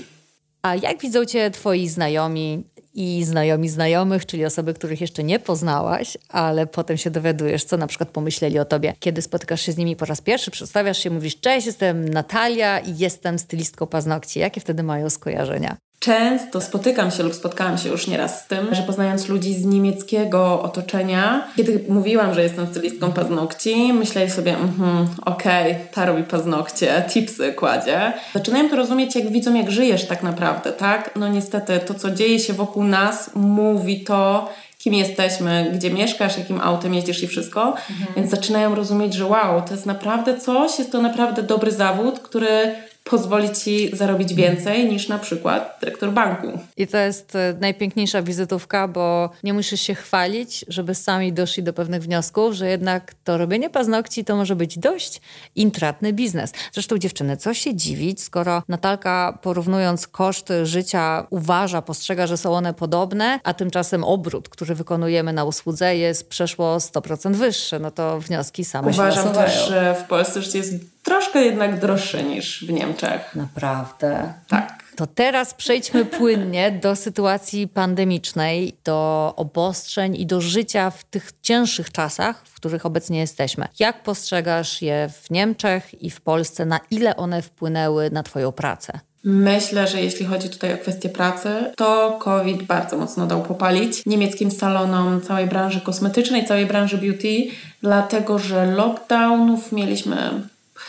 A 0.62 0.74
jak 0.74 1.00
widzą 1.00 1.24
Cię 1.24 1.50
Twoi 1.50 1.88
znajomi 1.88 2.64
i 2.94 3.24
znajomi 3.24 3.68
znajomych, 3.68 4.26
czyli 4.26 4.44
osoby, 4.44 4.74
których 4.74 5.00
jeszcze 5.00 5.24
nie 5.24 5.38
poznałaś, 5.38 6.18
ale 6.28 6.66
potem 6.66 6.96
się 6.96 7.10
dowiadujesz, 7.10 7.64
co 7.64 7.76
na 7.76 7.86
przykład 7.86 8.08
pomyśleli 8.08 8.58
o 8.58 8.64
Tobie, 8.64 8.94
kiedy 9.00 9.22
spotykasz 9.22 9.60
się 9.60 9.72
z 9.72 9.76
nimi 9.76 9.96
po 9.96 10.04
raz 10.04 10.20
pierwszy, 10.20 10.50
przedstawiasz 10.50 10.98
się, 10.98 11.10
mówisz, 11.10 11.40
cześć, 11.40 11.66
jestem 11.66 12.08
Natalia 12.08 12.78
i 12.78 12.98
jestem 12.98 13.38
stylistką 13.38 13.86
paznokci. 13.86 14.40
Jakie 14.40 14.60
wtedy 14.60 14.82
mają 14.82 15.10
skojarzenia? 15.10 15.76
Często 16.02 16.60
spotykam 16.60 17.10
się 17.10 17.22
lub 17.22 17.34
spotkałam 17.34 17.78
się 17.78 17.88
już 17.88 18.06
nieraz 18.06 18.44
z 18.44 18.46
tym, 18.46 18.74
że 18.74 18.82
poznając 18.82 19.28
ludzi 19.28 19.54
z 19.54 19.64
niemieckiego 19.64 20.62
otoczenia, 20.62 21.48
kiedy 21.56 21.84
mówiłam, 21.88 22.34
że 22.34 22.42
jestem 22.42 22.66
stylistką 22.66 23.12
paznokci, 23.12 23.92
myśleli 23.92 24.30
sobie, 24.30 24.50
mhm, 24.56 25.08
okej, 25.24 25.72
okay, 25.72 25.86
ta 25.92 26.06
robi 26.06 26.22
paznokcie, 26.22 27.04
tipsy 27.12 27.52
kładzie. 27.52 28.12
Zaczynają 28.34 28.68
to 28.68 28.76
rozumieć, 28.76 29.14
jak 29.16 29.30
widzą, 29.30 29.54
jak 29.54 29.70
żyjesz 29.70 30.06
tak 30.06 30.22
naprawdę, 30.22 30.72
tak? 30.72 31.10
No 31.16 31.28
niestety, 31.28 31.80
to 31.86 31.94
co 31.94 32.10
dzieje 32.10 32.38
się 32.38 32.52
wokół 32.52 32.84
nas, 32.84 33.30
mówi 33.34 34.04
to, 34.04 34.48
kim 34.78 34.94
jesteśmy, 34.94 35.70
gdzie 35.74 35.90
mieszkasz, 35.90 36.38
jakim 36.38 36.60
autem 36.60 36.94
jeździsz 36.94 37.22
i 37.22 37.26
wszystko. 37.26 37.66
Mhm. 37.66 38.14
Więc 38.16 38.30
zaczynają 38.30 38.74
rozumieć, 38.74 39.14
że 39.14 39.26
wow, 39.26 39.62
to 39.62 39.74
jest 39.74 39.86
naprawdę 39.86 40.40
coś, 40.40 40.78
jest 40.78 40.92
to 40.92 41.02
naprawdę 41.02 41.42
dobry 41.42 41.70
zawód, 41.70 42.20
który 42.20 42.74
pozwoli 43.04 43.52
ci 43.52 43.96
zarobić 43.96 44.34
więcej 44.34 44.90
niż 44.90 45.08
na 45.08 45.18
przykład 45.18 45.78
dyrektor 45.80 46.12
banku. 46.12 46.58
I 46.76 46.86
to 46.86 46.98
jest 46.98 47.36
e, 47.36 47.54
najpiękniejsza 47.60 48.22
wizytówka, 48.22 48.88
bo 48.88 49.30
nie 49.42 49.52
musisz 49.52 49.80
się 49.80 49.94
chwalić, 49.94 50.64
żeby 50.68 50.94
sami 50.94 51.32
doszli 51.32 51.62
do 51.62 51.72
pewnych 51.72 52.02
wniosków, 52.02 52.54
że 52.54 52.68
jednak 52.68 53.14
to 53.24 53.38
robienie 53.38 53.70
paznokci 53.70 54.24
to 54.24 54.36
może 54.36 54.56
być 54.56 54.78
dość 54.78 55.20
intratny 55.56 56.12
biznes. 56.12 56.52
Zresztą 56.72 56.98
dziewczyny, 56.98 57.36
co 57.36 57.54
się 57.54 57.74
dziwić, 57.74 58.22
skoro 58.22 58.62
Natalka 58.68 59.38
porównując 59.42 60.06
koszty 60.06 60.66
życia 60.66 61.26
uważa, 61.30 61.82
postrzega, 61.82 62.26
że 62.26 62.36
są 62.36 62.54
one 62.54 62.74
podobne, 62.74 63.40
a 63.44 63.54
tymczasem 63.54 64.04
obrót, 64.04 64.48
który 64.48 64.74
wykonujemy 64.74 65.32
na 65.32 65.44
usłudze 65.44 65.96
jest 65.96 66.28
przeszło 66.28 66.76
100% 66.76 67.34
wyższy, 67.34 67.78
no 67.78 67.90
to 67.90 68.20
wnioski 68.20 68.64
same 68.64 68.88
Uważam 68.88 69.24
się 69.24 69.30
Uważam 69.30 69.44
też, 69.44 69.68
że 69.68 69.94
w 69.94 70.08
Polsce 70.08 70.42
życie 70.42 70.58
jest 70.58 70.91
troszkę 71.02 71.42
jednak 71.44 71.80
droższe 71.80 72.22
niż 72.22 72.64
w 72.64 72.72
Niemczech. 72.72 73.34
Naprawdę? 73.34 74.32
Tak. 74.48 74.82
To 74.96 75.06
teraz 75.06 75.54
przejdźmy 75.54 76.04
płynnie 76.18 76.70
do 76.70 76.96
sytuacji 76.96 77.68
pandemicznej, 77.68 78.76
do 78.84 79.32
obostrzeń 79.36 80.16
i 80.16 80.26
do 80.26 80.40
życia 80.40 80.90
w 80.90 81.04
tych 81.04 81.30
cięższych 81.42 81.92
czasach, 81.92 82.42
w 82.46 82.54
których 82.54 82.86
obecnie 82.86 83.18
jesteśmy. 83.18 83.68
Jak 83.78 84.02
postrzegasz 84.02 84.82
je 84.82 85.10
w 85.22 85.30
Niemczech 85.30 86.02
i 86.02 86.10
w 86.10 86.20
Polsce? 86.20 86.66
Na 86.66 86.80
ile 86.90 87.16
one 87.16 87.42
wpłynęły 87.42 88.10
na 88.10 88.22
Twoją 88.22 88.52
pracę? 88.52 89.00
Myślę, 89.24 89.86
że 89.86 90.00
jeśli 90.00 90.26
chodzi 90.26 90.48
tutaj 90.48 90.74
o 90.74 90.78
kwestię 90.78 91.08
pracy, 91.08 91.72
to 91.76 92.18
COVID 92.20 92.62
bardzo 92.62 92.96
mocno 92.98 93.26
dał 93.26 93.42
popalić 93.42 94.02
niemieckim 94.06 94.50
salonom, 94.50 95.20
całej 95.20 95.46
branży 95.46 95.80
kosmetycznej, 95.80 96.46
całej 96.46 96.66
branży 96.66 96.98
beauty, 96.98 97.46
dlatego 97.82 98.38
że 98.38 98.66
lockdownów 98.66 99.72
mieliśmy 99.72 100.16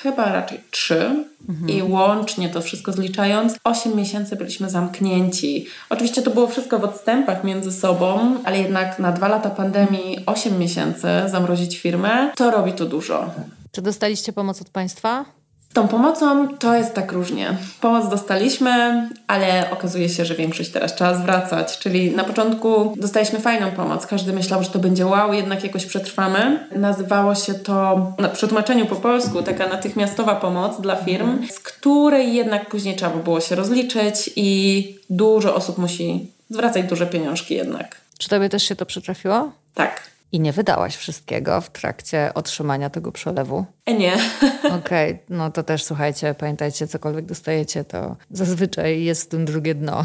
chyba 0.04 0.32
raczej 0.32 0.60
trzy 0.72 1.26
mhm. 1.50 1.70
i 1.70 1.84
łącznie 1.84 2.50
to 2.50 2.62
wszystko 2.62 2.92
zliczając, 2.92 3.56
8 3.64 3.96
miesięcy 3.96 4.36
byliśmy 4.36 4.70
zamknięci. 4.70 5.68
Oczywiście 5.90 6.22
to 6.22 6.32
było 6.32 6.48
wszystko 6.48 6.80
w 6.80 6.84
odstępach 6.84 7.44
między 7.44 7.72
sobą, 7.72 8.38
ale 8.44 8.60
jednak 8.60 9.00
na 9.00 9.12
dwa 9.12 9.28
lata 9.28 9.50
pandemii 9.50 10.18
8 10.26 10.60
miesięcy 10.60 11.08
zamrozić 11.28 11.80
firmę, 11.80 12.32
to 12.36 12.52
robi 12.52 12.74
to 12.74 12.86
dużo. 12.86 13.32
Czy 13.72 13.82
dostaliście 13.82 14.34
pomoc 14.34 14.62
od 14.62 14.70
państwa? 14.70 15.26
Tą 15.74 15.88
pomocą 15.88 16.48
to 16.58 16.76
jest 16.76 16.94
tak 16.94 17.12
różnie. 17.12 17.58
Pomoc 17.82 18.10
dostaliśmy, 18.10 19.10
ale 19.28 19.72
okazuje 19.72 20.10
się, 20.10 20.26
że 20.26 20.36
większość 20.36 20.70
teraz 20.70 20.96
trzeba 20.96 21.14
zwracać. 21.14 21.80
Czyli 21.80 22.16
na 22.16 22.24
początku 22.24 22.94
dostaliśmy 22.98 23.40
fajną 23.40 23.72
pomoc. 23.72 24.08
Każdy 24.08 24.34
myślał, 24.34 24.64
że 24.64 24.70
to 24.70 24.80
będzie 24.80 25.06
wow, 25.06 25.34
jednak 25.34 25.64
jakoś 25.64 25.86
przetrwamy. 25.86 26.68
Nazywało 26.76 27.36
się 27.36 27.54
to 27.54 28.08
na 28.20 28.30
przetłumaczeniu 28.30 28.86
po 28.86 28.96
polsku 28.96 29.44
taka 29.44 29.68
natychmiastowa 29.68 30.36
pomoc 30.36 30.82
dla 30.82 30.96
firm, 30.96 31.48
z 31.50 31.60
której 31.60 32.34
jednak 32.34 32.70
później 32.70 32.96
trzeba 32.96 33.18
było 33.18 33.42
się 33.42 33.56
rozliczyć 33.56 34.30
i 34.36 35.00
dużo 35.10 35.56
osób 35.56 35.78
musi 35.78 36.28
zwracać 36.50 36.86
duże 36.86 37.08
pieniążki 37.08 37.56
jednak. 37.56 37.98
Czy 38.18 38.30
tobie 38.30 38.50
też 38.50 38.64
się 38.64 38.76
to 38.76 38.86
przytrafiło? 38.86 39.52
Tak. 39.74 40.13
I 40.34 40.40
nie 40.40 40.54
wydałaś 40.54 40.96
wszystkiego 40.96 41.62
w 41.62 41.70
trakcie 41.70 42.32
otrzymania 42.34 42.90
tego 42.90 43.12
przelewu? 43.12 43.66
E 43.86 43.94
nie. 43.94 44.14
Okej, 44.80 45.12
okay, 45.12 45.20
no 45.30 45.52
to 45.52 45.64
też 45.64 45.84
słuchajcie, 45.84 46.34
pamiętajcie, 46.34 46.88
cokolwiek 46.88 47.26
dostajecie, 47.26 47.84
to 47.84 48.16
zazwyczaj 48.32 49.04
jest 49.04 49.24
w 49.24 49.28
tym 49.28 49.46
drugie 49.46 49.76
dno. 49.76 50.04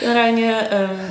Generalnie 0.00 0.68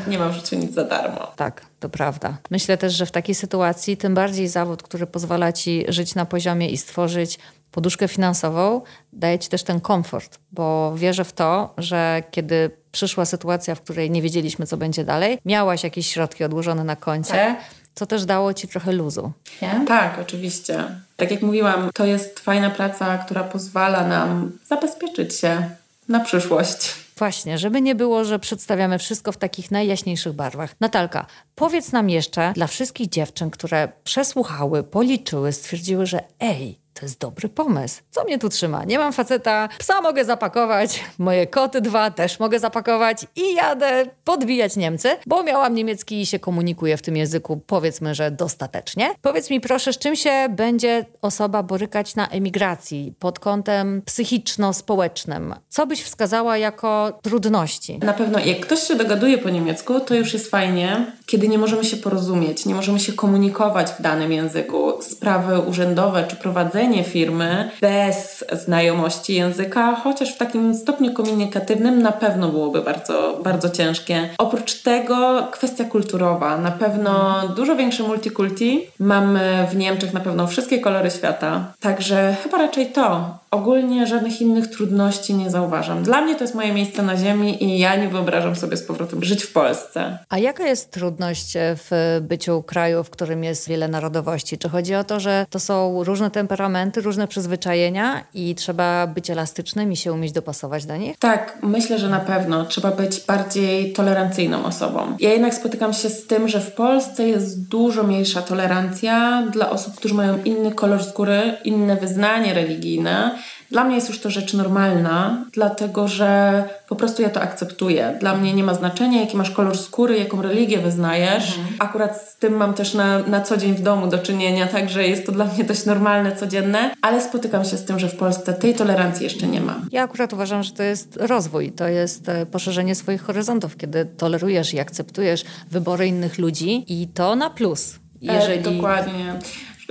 nie 0.07 0.19
mam 0.19 0.31
w 0.31 0.35
życiu 0.35 0.55
nic 0.55 0.73
za 0.73 0.83
darmo. 0.83 1.31
Tak, 1.35 1.65
to 1.79 1.89
prawda. 1.89 2.37
Myślę 2.51 2.77
też, 2.77 2.93
że 2.93 3.05
w 3.05 3.11
takiej 3.11 3.35
sytuacji 3.35 3.97
tym 3.97 4.13
bardziej 4.13 4.47
zawód, 4.47 4.83
który 4.83 5.07
pozwala 5.07 5.51
ci 5.51 5.85
żyć 5.87 6.15
na 6.15 6.25
poziomie 6.25 6.69
i 6.69 6.77
stworzyć 6.77 7.39
poduszkę 7.71 8.07
finansową, 8.07 8.81
daje 9.13 9.39
ci 9.39 9.49
też 9.49 9.63
ten 9.63 9.81
komfort, 9.81 10.39
bo 10.51 10.93
wierzę 10.95 11.23
w 11.23 11.33
to, 11.33 11.73
że 11.77 12.23
kiedy 12.31 12.71
przyszła 12.91 13.25
sytuacja, 13.25 13.75
w 13.75 13.81
której 13.81 14.11
nie 14.11 14.21
wiedzieliśmy, 14.21 14.65
co 14.65 14.77
będzie 14.77 15.03
dalej, 15.03 15.37
miałaś 15.45 15.83
jakieś 15.83 16.07
środki 16.07 16.43
odłożone 16.43 16.83
na 16.83 16.95
koncie. 16.95 17.33
Tak 17.33 17.78
co 17.99 18.05
też 18.05 18.25
dało 18.25 18.53
ci 18.53 18.67
trochę 18.67 18.91
luzu. 18.91 19.31
Nie? 19.61 19.85
Tak, 19.87 20.19
oczywiście. 20.21 20.85
Tak 21.17 21.31
jak 21.31 21.41
mówiłam, 21.41 21.89
to 21.93 22.05
jest 22.05 22.39
fajna 22.39 22.69
praca, 22.69 23.17
która 23.17 23.43
pozwala 23.43 24.07
nam 24.07 24.51
zabezpieczyć 24.67 25.35
się 25.35 25.69
na 26.07 26.19
przyszłość. 26.19 26.95
Właśnie, 27.17 27.57
żeby 27.57 27.81
nie 27.81 27.95
było, 27.95 28.25
że 28.25 28.39
przedstawiamy 28.39 28.99
wszystko 28.99 29.31
w 29.31 29.37
takich 29.37 29.71
najjaśniejszych 29.71 30.33
barwach. 30.33 30.75
Natalka, 30.79 31.25
powiedz 31.55 31.91
nam 31.91 32.09
jeszcze 32.09 32.53
dla 32.55 32.67
wszystkich 32.67 33.09
dziewczyn, 33.09 33.49
które 33.49 33.91
przesłuchały, 34.03 34.83
policzyły, 34.83 35.51
stwierdziły, 35.51 36.05
że 36.05 36.19
ej, 36.39 36.79
to 36.99 37.05
jest 37.05 37.19
dobry 37.19 37.49
pomysł. 37.49 38.01
Co 38.11 38.23
mnie 38.23 38.39
tu 38.39 38.49
trzyma? 38.49 38.83
Nie 38.85 38.99
mam 38.99 39.13
faceta, 39.13 39.69
psa 39.77 40.01
mogę 40.01 40.25
zapakować, 40.25 41.03
moje 41.17 41.47
koty 41.47 41.81
dwa 41.81 42.11
też 42.11 42.39
mogę 42.39 42.59
zapakować 42.59 43.25
i 43.35 43.53
jadę 43.53 44.05
podbijać 44.23 44.75
Niemcy, 44.75 45.09
bo 45.27 45.43
miałam 45.43 45.75
niemiecki 45.75 46.21
i 46.21 46.25
się 46.25 46.39
komunikuję 46.39 46.97
w 46.97 47.01
tym 47.01 47.17
języku, 47.17 47.61
powiedzmy, 47.67 48.15
że 48.15 48.31
dostatecznie. 48.31 49.09
Powiedz 49.21 49.49
mi 49.49 49.61
proszę, 49.61 49.93
z 49.93 49.97
czym 49.97 50.15
się 50.15 50.47
będzie 50.49 51.05
osoba 51.21 51.63
borykać 51.63 52.15
na 52.15 52.27
emigracji 52.27 53.13
pod 53.19 53.39
kątem 53.39 54.01
psychiczno-społecznym? 54.05 55.55
Co 55.69 55.87
byś 55.87 56.03
wskazała 56.03 56.57
jako 56.57 57.19
trudności? 57.21 57.99
Na 57.99 58.13
pewno, 58.13 58.39
jak 58.39 58.59
ktoś 58.59 58.79
się 58.79 58.95
dogaduje 58.95 59.37
po 59.37 59.49
niemiecku, 59.49 59.99
to 59.99 60.15
już 60.15 60.33
jest 60.33 60.49
fajnie, 60.49 61.11
kiedy 61.29 61.47
nie 61.47 61.57
możemy 61.57 61.83
się 61.83 61.97
porozumieć, 61.97 62.65
nie 62.65 62.75
możemy 62.75 62.99
się 62.99 63.13
komunikować 63.13 63.91
w 63.91 64.01
danym 64.01 64.31
języku. 64.31 64.93
Sprawy 65.01 65.59
urzędowe 65.59 66.23
czy 66.27 66.35
prowadzenie 66.35 67.03
firmy 67.03 67.71
bez 67.81 68.45
znajomości 68.51 69.33
języka, 69.35 69.95
chociaż 69.95 70.33
w 70.33 70.37
takim 70.37 70.75
stopniu 70.75 71.13
komunikatywnym 71.13 72.01
na 72.01 72.11
pewno 72.11 72.49
byłoby 72.49 72.81
bardzo, 72.81 73.39
bardzo 73.43 73.69
ciężkie. 73.69 74.29
Oprócz 74.37 74.73
tego 74.81 75.47
kwestia 75.51 75.83
kulturowa. 75.83 76.57
Na 76.57 76.71
pewno 76.71 77.41
dużo 77.55 77.75
większe 77.75 78.03
multikulti. 78.03 78.81
Mamy 78.99 79.67
w 79.71 79.75
Niemczech 79.75 80.13
na 80.13 80.19
pewno 80.19 80.47
wszystkie 80.47 80.79
kolory 80.79 81.11
świata. 81.11 81.73
Także 81.79 82.35
chyba 82.43 82.57
raczej 82.57 82.87
to. 82.87 83.37
Ogólnie 83.51 84.07
żadnych 84.07 84.41
innych 84.41 84.67
trudności 84.67 85.33
nie 85.33 85.49
zauważam. 85.49 86.03
Dla 86.03 86.21
mnie 86.21 86.35
to 86.35 86.43
jest 86.43 86.55
moje 86.55 86.73
miejsce 86.73 87.03
na 87.03 87.17
ziemi 87.17 87.63
i 87.63 87.79
ja 87.79 87.95
nie 87.95 88.09
wyobrażam 88.09 88.55
sobie 88.55 88.77
z 88.77 88.83
powrotem 88.83 89.23
żyć 89.23 89.43
w 89.43 89.53
Polsce. 89.53 90.17
A 90.29 90.37
jaka 90.37 90.67
jest 90.67 90.91
trudność 90.91 91.53
w 91.55 92.19
byciu 92.21 92.63
kraju, 92.63 93.03
w 93.03 93.09
którym 93.09 93.43
jest 93.43 93.67
wiele 93.67 93.87
narodowości? 93.87 94.57
Czy 94.57 94.69
chodzi 94.69 94.95
o 94.95 95.03
to, 95.03 95.19
że 95.19 95.45
to 95.49 95.59
są 95.59 96.03
różne 96.03 96.31
temperamenty, 96.31 97.01
różne 97.01 97.27
przyzwyczajenia 97.27 98.23
i 98.33 98.55
trzeba 98.55 99.07
być 99.07 99.29
elastycznym 99.29 99.91
i 99.91 99.95
się 99.95 100.13
umieć 100.13 100.31
dopasować 100.31 100.85
do 100.85 100.97
nich? 100.97 101.17
Tak, 101.19 101.57
myślę, 101.63 101.99
że 101.99 102.09
na 102.09 102.19
pewno. 102.19 102.65
Trzeba 102.65 102.91
być 102.91 103.19
bardziej 103.19 103.93
tolerancyjną 103.93 104.65
osobą. 104.65 105.15
Ja 105.19 105.33
jednak 105.33 105.53
spotykam 105.53 105.93
się 105.93 106.09
z 106.09 106.27
tym, 106.27 106.47
że 106.47 106.59
w 106.61 106.71
Polsce 106.71 107.27
jest 107.27 107.67
dużo 107.67 108.03
mniejsza 108.03 108.41
tolerancja 108.41 109.43
dla 109.51 109.69
osób, 109.69 109.95
którzy 109.95 110.13
mają 110.13 110.43
inny 110.43 110.71
kolor 110.71 111.03
skóry, 111.03 111.57
inne 111.63 111.95
wyznanie 111.95 112.53
religijne 112.53 113.38
dla 113.71 113.83
mnie 113.83 113.95
jest 113.95 114.09
już 114.09 114.19
to 114.19 114.29
rzecz 114.29 114.53
normalna, 114.53 115.45
dlatego 115.53 116.07
że 116.07 116.63
po 116.89 116.95
prostu 116.95 117.21
ja 117.21 117.29
to 117.29 117.41
akceptuję. 117.41 118.17
Dla 118.19 118.35
mnie 118.35 118.53
nie 118.53 118.63
ma 118.63 118.73
znaczenia, 118.73 119.21
jaki 119.21 119.37
masz 119.37 119.51
kolor 119.51 119.77
skóry, 119.77 120.17
jaką 120.17 120.41
religię 120.41 120.77
wyznajesz. 120.77 121.57
Mhm. 121.57 121.75
Akurat 121.79 122.21
z 122.21 122.35
tym 122.35 122.53
mam 122.53 122.73
też 122.73 122.93
na, 122.93 123.19
na 123.19 123.41
co 123.41 123.57
dzień 123.57 123.73
w 123.73 123.81
domu 123.81 124.07
do 124.07 124.17
czynienia, 124.17 124.67
także 124.67 125.07
jest 125.07 125.25
to 125.25 125.31
dla 125.31 125.45
mnie 125.45 125.63
dość 125.63 125.85
normalne, 125.85 126.35
codzienne, 126.35 126.91
ale 127.01 127.21
spotykam 127.21 127.65
się 127.65 127.77
z 127.77 127.85
tym, 127.85 127.99
że 127.99 128.09
w 128.09 128.15
Polsce 128.15 128.53
tej 128.53 128.75
tolerancji 128.75 129.23
jeszcze 129.23 129.47
nie 129.47 129.61
ma. 129.61 129.75
Ja 129.91 130.03
akurat 130.03 130.33
uważam, 130.33 130.63
że 130.63 130.71
to 130.71 130.83
jest 130.83 131.17
rozwój, 131.21 131.71
to 131.71 131.87
jest 131.87 132.29
e, 132.29 132.45
poszerzenie 132.45 132.95
swoich 132.95 133.21
horyzontów, 133.21 133.77
kiedy 133.77 134.05
tolerujesz 134.05 134.73
i 134.73 134.79
akceptujesz 134.79 135.43
wybory 135.71 136.07
innych 136.07 136.37
ludzi 136.37 136.85
i 136.87 137.07
to 137.07 137.35
na 137.35 137.49
plus. 137.49 137.95
E, 137.95 138.33
jeżeli... 138.33 138.59
E, 138.59 138.61
dokładnie. 138.61 139.39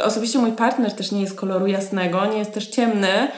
Osobiście 0.05 0.39
mój 0.39 0.53
partner 0.53 0.93
też 0.93 1.13
nie 1.13 1.21
jest 1.21 1.35
koloru 1.35 1.67
jasnego, 1.67 2.27
nie 2.27 2.39
jest 2.39 2.55
też 2.55 2.67
ciemny, 2.67 3.29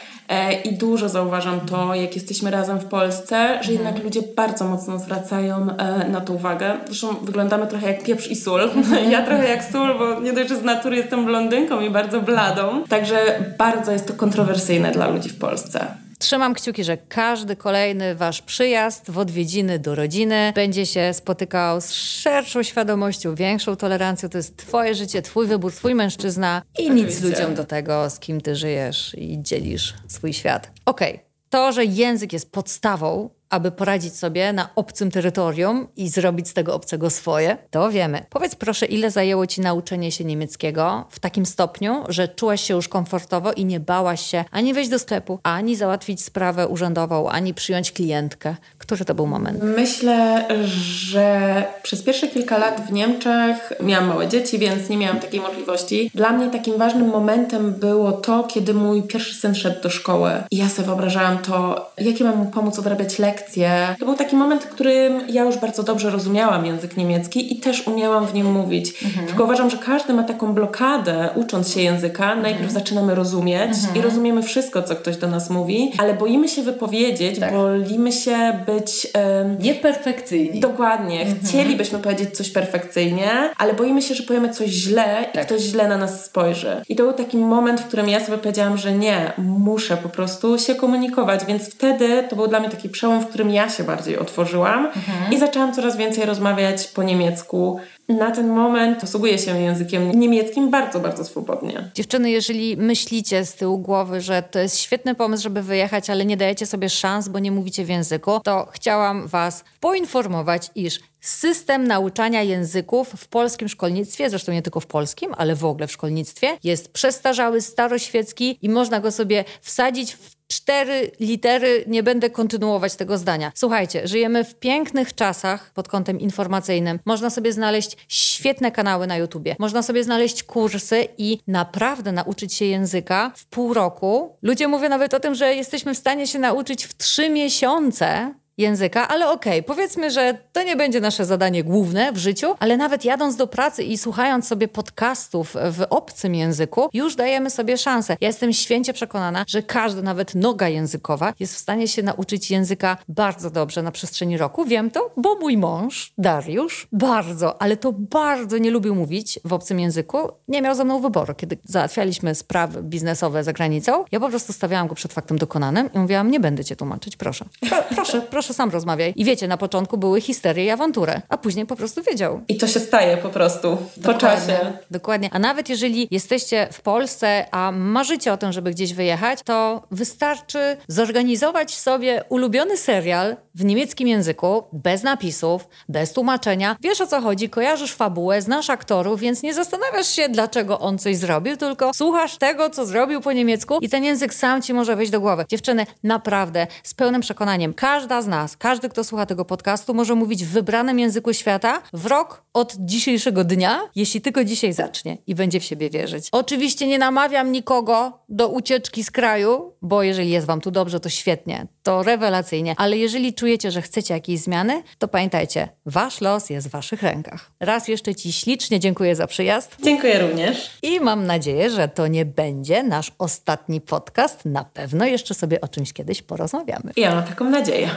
I 0.65 0.77
dużo 0.77 1.09
zauważam 1.09 1.61
to, 1.61 1.95
jak 1.95 2.15
jesteśmy 2.15 2.51
razem 2.51 2.79
w 2.79 2.85
Polsce, 2.85 3.37
że 3.37 3.73
mhm. 3.73 3.75
jednak 3.75 4.05
ludzie 4.05 4.21
bardzo 4.37 4.65
mocno 4.65 4.99
zwracają 4.99 5.77
e, 5.77 6.09
na 6.09 6.21
to 6.21 6.33
uwagę. 6.33 6.73
Zresztą 6.87 7.15
wyglądamy 7.23 7.67
trochę 7.67 7.87
jak 7.87 8.03
pieprz 8.03 8.29
i 8.29 8.37
sól. 8.37 8.61
Mhm. 8.61 9.11
Ja 9.11 9.23
trochę 9.27 9.49
jak 9.49 9.65
sól, 9.65 9.99
bo 9.99 10.21
nie 10.21 10.33
dość, 10.33 10.49
że 10.49 10.57
z 10.57 10.63
natury 10.63 10.97
jestem 10.97 11.25
blondynką 11.25 11.81
i 11.81 11.91
bardzo 11.91 12.21
bladą. 12.21 12.85
Także 12.89 13.45
bardzo 13.59 13.93
jest 13.93 14.07
to 14.07 14.13
kontrowersyjne 14.13 14.91
dla 14.91 15.09
ludzi 15.09 15.29
w 15.29 15.39
Polsce. 15.39 15.87
Trzymam 16.21 16.55
kciuki, 16.55 16.85
że 16.85 16.97
każdy 16.97 17.57
kolejny 17.57 18.15
wasz 18.15 18.43
przyjazd 18.43 19.11
w 19.11 19.19
odwiedziny 19.19 19.79
do 19.79 19.95
rodziny 19.95 20.53
będzie 20.55 20.87
się 20.87 21.15
spotykał 21.15 21.81
z 21.81 21.93
szerszą 21.93 22.63
świadomością, 22.63 23.35
większą 23.35 23.77
tolerancją. 23.77 24.29
To 24.29 24.39
jest 24.39 24.57
twoje 24.57 24.95
życie, 24.95 25.23
twój 25.23 25.47
wybór, 25.47 25.73
twój 25.73 25.95
mężczyzna 25.95 26.63
i 26.79 26.91
nic 26.91 27.21
ludziom 27.21 27.55
do 27.55 27.65
tego, 27.65 28.11
z 28.11 28.19
kim 28.19 28.41
ty 28.41 28.57
żyjesz 28.57 29.15
i 29.19 29.43
dzielisz 29.43 29.95
swój 30.09 30.33
świat. 30.33 30.71
Okej, 30.85 31.15
okay. 31.15 31.25
to, 31.51 31.73
że 31.73 31.85
język 31.85 32.33
jest 32.33 32.53
podstawą 32.53 33.31
aby 33.51 33.71
poradzić 33.71 34.17
sobie 34.17 34.53
na 34.53 34.69
obcym 34.75 35.11
terytorium 35.11 35.89
i 35.97 36.09
zrobić 36.09 36.49
z 36.49 36.55
tego 36.55 36.75
obcego 36.75 37.11
swoje? 37.11 37.57
To 37.71 37.91
wiemy. 37.91 38.27
Powiedz 38.31 38.55
proszę, 38.55 38.87
ile 38.87 39.11
zajęło 39.11 39.47
ci 39.47 39.61
nauczenie 39.61 40.13
się 40.13 40.25
niemieckiego 40.25 41.07
w 41.11 41.19
takim 41.19 41.47
stopniu, 41.47 42.05
że 42.09 42.29
czułaś 42.29 42.61
się 42.61 42.75
już 42.75 42.89
komfortowo 42.89 43.53
i 43.53 43.65
nie 43.65 43.81
bałaś 43.81 44.27
się 44.27 44.45
ani 44.51 44.75
wejść 44.75 44.91
do 44.91 44.99
sklepu, 44.99 45.39
ani 45.43 45.77
załatwić 45.77 46.23
sprawę 46.23 46.69
urzędową, 46.69 47.29
ani 47.31 47.55
przyjąć 47.55 47.93
klientkę. 47.93 48.57
Który 48.91 49.05
to 49.05 49.15
był 49.15 49.27
moment? 49.27 49.63
Myślę, 49.63 50.45
że 50.65 51.65
przez 51.83 52.03
pierwsze 52.03 52.29
kilka 52.29 52.59
lat 52.59 52.81
w 52.89 52.93
Niemczech 52.93 53.73
miałam 53.83 54.09
małe 54.09 54.29
dzieci, 54.29 54.59
więc 54.59 54.89
nie 54.89 54.97
miałam 54.97 55.21
takiej 55.21 55.41
możliwości. 55.41 56.11
Dla 56.15 56.33
mnie 56.33 56.51
takim 56.51 56.79
ważnym 56.79 57.09
momentem 57.09 57.73
było 57.73 58.13
to, 58.13 58.45
kiedy 58.45 58.75
mój 58.75 59.03
pierwszy 59.03 59.35
syn 59.35 59.55
szedł 59.55 59.83
do 59.83 59.91
szkoły. 59.91 60.31
I 60.51 60.57
ja 60.57 60.69
sobie 60.69 60.87
wyobrażałam 60.87 61.39
to, 61.39 61.91
jakie 61.99 62.25
mam 62.25 62.39
mu 62.39 62.47
pomóc 62.47 62.79
odrabiać 62.79 63.19
lekcje. 63.19 63.95
To 63.99 64.05
był 64.05 64.15
taki 64.15 64.37
moment, 64.37 64.65
w 64.65 64.69
którym 64.69 65.21
ja 65.29 65.43
już 65.43 65.59
bardzo 65.59 65.83
dobrze 65.83 66.11
rozumiałam 66.11 66.67
język 66.67 66.97
niemiecki 66.97 67.57
i 67.57 67.61
też 67.61 67.87
umiałam 67.87 68.27
w 68.27 68.35
nim 68.35 68.53
mówić. 68.53 69.05
Mhm. 69.05 69.27
Tylko 69.27 69.45
uważam, 69.45 69.71
że 69.71 69.77
każdy 69.77 70.13
ma 70.13 70.23
taką 70.23 70.55
blokadę, 70.55 71.29
ucząc 71.35 71.75
się 71.75 71.83
języka. 71.83 72.35
Najpierw 72.35 72.67
mhm. 72.67 72.71
zaczynamy 72.71 73.15
rozumieć 73.15 73.71
mhm. 73.71 73.97
i 73.97 74.01
rozumiemy 74.01 74.43
wszystko, 74.43 74.83
co 74.83 74.97
ktoś 74.97 75.17
do 75.17 75.29
nas 75.29 75.51
mówi, 75.51 75.93
ale 75.99 76.15
boimy 76.15 76.49
się 76.49 76.63
wypowiedzieć, 76.63 77.39
tak. 77.41 77.53
boimy 77.53 78.13
się 78.13 78.63
być 78.67 78.80
być... 78.81 79.09
Um, 79.15 79.59
Nieperfekcyjni. 79.59 80.61
Dokładnie. 80.61 81.21
Mhm. 81.21 81.41
Chcielibyśmy 81.45 81.99
powiedzieć 81.99 82.37
coś 82.37 82.51
perfekcyjnie, 82.51 83.31
ale 83.57 83.75
boimy 83.75 84.03
się, 84.03 84.15
że 84.15 84.23
powiemy 84.23 84.51
coś 84.51 84.71
źle 84.71 85.25
tak. 85.33 85.43
i 85.43 85.47
ktoś 85.47 85.63
źle 85.63 85.89
na 85.89 85.97
nas 85.97 86.25
spojrzy. 86.25 86.83
I 86.89 86.97
to 86.97 87.03
był 87.03 87.13
taki 87.13 87.37
moment, 87.37 87.81
w 87.81 87.87
którym 87.87 88.09
ja 88.09 88.25
sobie 88.25 88.39
powiedziałam, 88.39 88.79
że 88.79 88.93
nie, 88.93 89.33
muszę 89.39 89.97
po 89.97 90.09
prostu 90.09 90.59
się 90.59 90.75
komunikować, 90.75 91.45
więc 91.45 91.75
wtedy 91.75 92.25
to 92.31 92.37
był 92.37 92.47
dla 92.47 92.61
mnie 92.61 92.69
taki 92.69 92.89
przełom, 92.89 93.21
w 93.21 93.27
którym 93.27 93.51
ja 93.51 93.69
się 93.69 93.85
bardziej 93.85 94.19
otworzyłam 94.19 94.87
mhm. 94.87 95.33
i 95.33 95.39
zaczęłam 95.39 95.75
coraz 95.75 95.97
więcej 95.97 96.27
rozmawiać 96.27 96.87
po 96.87 97.03
niemiecku 97.03 97.81
na 98.15 98.31
ten 98.31 98.49
moment 98.49 99.01
posługuję 99.01 99.39
się 99.39 99.61
językiem 99.61 100.11
niemieckim 100.11 100.71
bardzo, 100.71 101.01
bardzo 101.01 101.25
swobodnie. 101.25 101.91
Dziewczyny, 101.95 102.31
jeżeli 102.31 102.77
myślicie 102.77 103.45
z 103.45 103.55
tyłu 103.55 103.79
głowy, 103.79 104.21
że 104.21 104.43
to 104.43 104.59
jest 104.59 104.79
świetny 104.79 105.15
pomysł, 105.15 105.43
żeby 105.43 105.63
wyjechać, 105.63 106.11
ale 106.11 106.25
nie 106.25 106.37
dajecie 106.37 106.67
sobie 106.67 106.89
szans, 106.89 107.29
bo 107.29 107.39
nie 107.39 107.53
mówicie 107.53 107.85
w 107.85 107.89
języku, 107.89 108.41
to 108.45 108.69
chciałam 108.73 109.27
Was 109.27 109.65
poinformować, 109.81 110.71
iż 110.75 111.01
System 111.21 111.87
nauczania 111.87 112.43
języków 112.43 113.09
w 113.17 113.29
polskim 113.29 113.69
szkolnictwie, 113.69 114.31
zresztą 114.31 114.53
nie 114.53 114.63
tylko 114.63 114.81
w 114.81 114.87
polskim, 114.87 115.35
ale 115.37 115.57
w 115.57 115.65
ogóle 115.65 115.87
w 115.87 115.93
szkolnictwie, 115.93 116.59
jest 116.65 116.93
przestarzały, 116.93 117.61
staroświecki 117.61 118.59
i 118.63 118.69
można 118.69 119.01
go 119.01 119.13
sobie 119.13 119.45
wsadzić 119.61 120.15
w 120.15 120.40
cztery 120.51 121.11
litery, 121.21 121.85
nie 121.87 122.03
będę 122.03 122.31
kontynuować 122.31 122.97
tego 122.97 123.19
zdania. 123.19 123.53
Słuchajcie, 123.55 124.09
żyjemy 124.09 124.45
w 124.45 124.55
pięknych 124.55 125.15
czasach 125.15 125.73
pod 125.75 125.89
kątem 125.89 126.21
informacyjnym. 126.21 126.99
Można 127.05 127.31
sobie 127.31 127.53
znaleźć 127.53 127.97
świetne 128.09 128.73
kanały 128.73 129.07
na 129.07 129.17
YouTubie. 129.17 129.57
Można 129.59 129.83
sobie 129.83 130.05
znaleźć 130.05 130.43
kursy 130.43 131.09
i 131.19 131.39
naprawdę 131.47 132.13
nauczyć 132.13 132.55
się 132.55 132.65
języka 132.65 133.33
w 133.37 133.47
pół 133.47 133.75
roku. 133.75 134.37
Ludzie 134.43 134.69
mówią 134.69 134.89
nawet 134.89 135.15
o 135.15 135.21
tym, 135.21 135.35
że 135.35 135.55
jesteśmy 135.55 135.95
w 135.95 135.99
stanie 135.99 136.27
się 136.27 136.39
nauczyć 136.39 136.85
w 136.85 136.97
trzy 136.97 137.31
miesiące 137.31 138.35
języka, 138.61 139.09
ale 139.09 139.31
okej, 139.31 139.53
okay, 139.53 139.63
powiedzmy, 139.63 140.11
że 140.11 140.39
to 140.53 140.63
nie 140.63 140.77
będzie 140.77 141.01
nasze 141.01 141.25
zadanie 141.25 141.65
główne 141.65 142.13
w 142.13 142.17
życiu, 142.17 142.55
ale 142.59 142.77
nawet 142.77 143.05
jadąc 143.05 143.37
do 143.37 143.47
pracy 143.47 143.83
i 143.83 143.99
słuchając 143.99 144.49
sobie 144.49 144.69
podcastów 144.69 145.57
w 145.71 145.83
obcym 145.91 146.35
języku, 146.35 146.89
już 146.93 147.17
dajemy 147.17 147.51
sobie 147.51 147.79
szansę. 147.79 148.17
Ja 148.21 148.29
jestem 148.29 148.53
święcie 148.53 148.93
przekonana, 148.93 149.45
że 149.49 149.63
każda, 149.63 150.03
nawet 150.03 150.35
noga 150.35 150.69
językowa, 150.69 151.33
jest 151.41 151.55
w 151.55 151.59
stanie 151.59 151.89
się 151.89 152.03
nauczyć 152.03 152.51
języka 152.51 152.97
bardzo 153.09 153.51
dobrze 153.51 153.83
na 153.83 153.93
przestrzeni 153.93 154.39
roku. 154.39 154.65
Wiem 154.65 154.91
to, 154.91 155.11
bo 155.17 155.35
mój 155.35 155.57
mąż, 155.57 156.13
Dariusz, 156.19 156.89
bardzo, 156.93 157.63
ale 157.63 157.77
to 157.77 157.93
bardzo 157.93 158.59
nie 158.59 158.71
lubił 158.71 158.95
mówić 158.95 159.41
w 159.45 159.53
obcym 159.53 159.81
języku. 159.81 160.19
Nie 160.49 160.63
miał 160.63 160.75
ze 160.75 160.85
mną 160.85 161.01
wyboru. 161.01 161.35
Kiedy 161.35 161.59
załatwialiśmy 161.65 162.35
sprawy 162.35 162.83
biznesowe 162.83 163.45
za 163.45 163.53
granicą, 163.53 164.05
ja 164.13 164.21
po 164.21 164.29
prostu 164.29 164.53
stawiałam 164.53 164.89
go 164.89 164.95
przed 164.95 165.13
faktem 165.13 165.39
dokonanym 165.39 165.91
i 165.95 165.99
mówiłam, 165.99 166.31
nie 166.31 166.41
będę 166.41 166.65
cię 166.65 166.77
tłumaczyć, 166.77 167.17
proszę. 167.17 167.45
Pro, 167.69 167.83
proszę, 167.95 168.21
proszę 168.21 168.50
proszę 168.51 168.57
sam 168.57 168.71
rozmawiaj. 168.71 169.13
I 169.17 169.25
wiecie, 169.25 169.49
na 169.49 169.57
początku 169.57 169.99
były 169.99 170.21
histerie 170.21 170.65
i 170.65 170.71
awantury, 170.71 171.21
a 171.29 171.39
później 171.39 171.67
po 171.67 171.77
prostu 171.77 172.03
wiedział. 172.03 172.41
I 172.49 172.57
to 172.57 172.67
się 172.67 172.81
staje 172.81 173.17
po 173.17 173.29
prostu 173.29 173.79
po 174.05 174.15
czasie. 174.15 174.73
Dokładnie. 174.91 175.29
A 175.33 175.39
nawet 175.39 175.69
jeżeli 175.69 176.09
jesteście 176.11 176.69
w 176.73 176.81
Polsce, 176.81 177.47
a 177.51 177.73
marzycie 177.73 178.33
o 178.33 178.37
tym, 178.37 178.53
żeby 178.53 178.71
gdzieś 178.71 178.95
wyjechać, 178.95 179.39
to 179.45 179.83
wystarczy 179.91 180.77
zorganizować 180.89 181.75
sobie 181.75 182.25
ulubiony 182.29 182.77
serial 182.77 183.37
w 183.55 183.65
niemieckim 183.65 184.09
języku, 184.09 184.65
bez 184.73 185.03
napisów, 185.03 185.69
bez 185.89 186.13
tłumaczenia. 186.13 186.77
Wiesz 186.81 187.01
o 187.01 187.07
co 187.07 187.21
chodzi, 187.21 187.49
kojarzysz 187.49 187.93
fabułę, 187.93 188.43
znasz 188.43 188.71
aktorów, 188.71 189.21
więc 189.21 189.43
nie 189.43 189.55
zastanawiasz 189.55 190.09
się, 190.09 190.29
dlaczego 190.29 190.81
on 190.81 190.99
coś 190.99 191.17
zrobił, 191.17 191.57
tylko 191.57 191.95
słuchasz 191.95 192.39
tego, 192.39 192.71
co 192.71 192.87
zrobił 192.87 193.21
po 193.21 193.33
niemiecku 193.33 193.79
i 193.81 193.89
ten 193.89 194.05
język 194.05 194.35
sam 194.35 194.63
ci 194.63 194.75
może 194.75 194.97
wejść 194.97 195.13
do 195.13 195.21
głowy. 195.21 195.45
Dziewczyny, 195.49 195.87
naprawdę, 196.03 196.67
z 196.83 196.95
pełnym 196.95 197.21
przekonaniem, 197.21 197.75
każda 197.75 198.23
z 198.23 198.27
nas, 198.43 198.57
każdy, 198.57 198.89
kto 198.89 199.05
słucha 199.05 199.27
tego 199.27 199.45
podcastu, 199.45 199.95
może 199.95 200.15
mówić 200.15 200.45
w 200.45 200.49
wybranym 200.49 200.99
języku 200.99 201.33
świata 201.33 201.83
w 201.93 202.07
rok 202.07 202.43
od 202.53 202.77
dzisiejszego 202.79 203.45
dnia, 203.45 203.81
jeśli 203.95 204.21
tylko 204.21 204.45
dzisiaj 204.45 204.73
zacznie 204.73 205.19
i 205.27 205.35
będzie 205.35 205.61
w 205.61 205.65
siebie 205.65 205.91
wierzyć. 205.91 206.29
Oczywiście 206.33 206.87
nie 206.87 206.99
namawiam 206.99 207.53
nikogo 207.53 208.25
do 208.29 208.49
ucieczki 208.49 209.05
z 209.05 209.11
kraju, 209.11 209.73
bo 209.83 210.03
jeżeli 210.03 210.31
jest 210.31 210.47
wam 210.47 210.61
tu 210.61 210.71
dobrze, 210.71 211.01
to 211.01 211.09
świetnie, 211.09 211.67
to 211.83 212.03
rewelacyjnie, 212.03 212.75
ale 212.77 212.97
jeżeli 212.97 213.35
czujecie, 213.35 213.71
że 213.71 213.83
chcecie 213.83 214.15
jakiejś 214.15 214.41
zmiany, 214.41 214.83
to 214.99 215.09
pamiętajcie, 215.09 215.69
wasz 215.87 216.21
los 216.21 216.51
jest 216.51 216.69
w 216.69 216.71
waszych 216.71 217.03
rękach. 217.03 217.51
Raz 217.61 217.89
jeszcze 217.89 218.15
ci 218.15 218.33
ślicznie 218.33 218.81
dziękuję 218.81 219.17
za 219.17 219.27
przyjazd. 219.27 219.77
Dziękuję 219.83 220.19
również. 220.19 220.71
I 220.83 221.01
mam 221.01 221.27
nadzieję, 221.27 221.71
że 221.71 221.89
to 221.89 222.07
nie 222.07 222.25
będzie 222.25 222.83
nasz 222.83 223.13
ostatni 223.19 223.81
podcast. 223.81 224.45
Na 224.45 224.65
pewno 224.65 225.05
jeszcze 225.05 225.35
sobie 225.35 225.61
o 225.61 225.69
czymś 225.69 225.93
kiedyś 225.93 226.23
porozmawiamy. 226.23 226.93
Ja 226.97 227.15
mam 227.15 227.25
taką 227.25 227.51
nadzieję. 227.51 227.91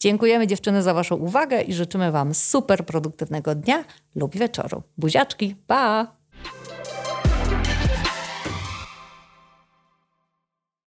Dziękujemy 0.00 0.46
dziewczyny 0.46 0.82
za 0.82 0.94
Waszą 0.94 1.16
uwagę 1.16 1.62
i 1.62 1.72
życzymy 1.72 2.12
Wam 2.12 2.34
super 2.34 2.86
produktywnego 2.86 3.54
dnia 3.54 3.84
lub 4.14 4.36
wieczoru. 4.36 4.82
Buziaczki, 4.98 5.56
pa! 5.66 6.19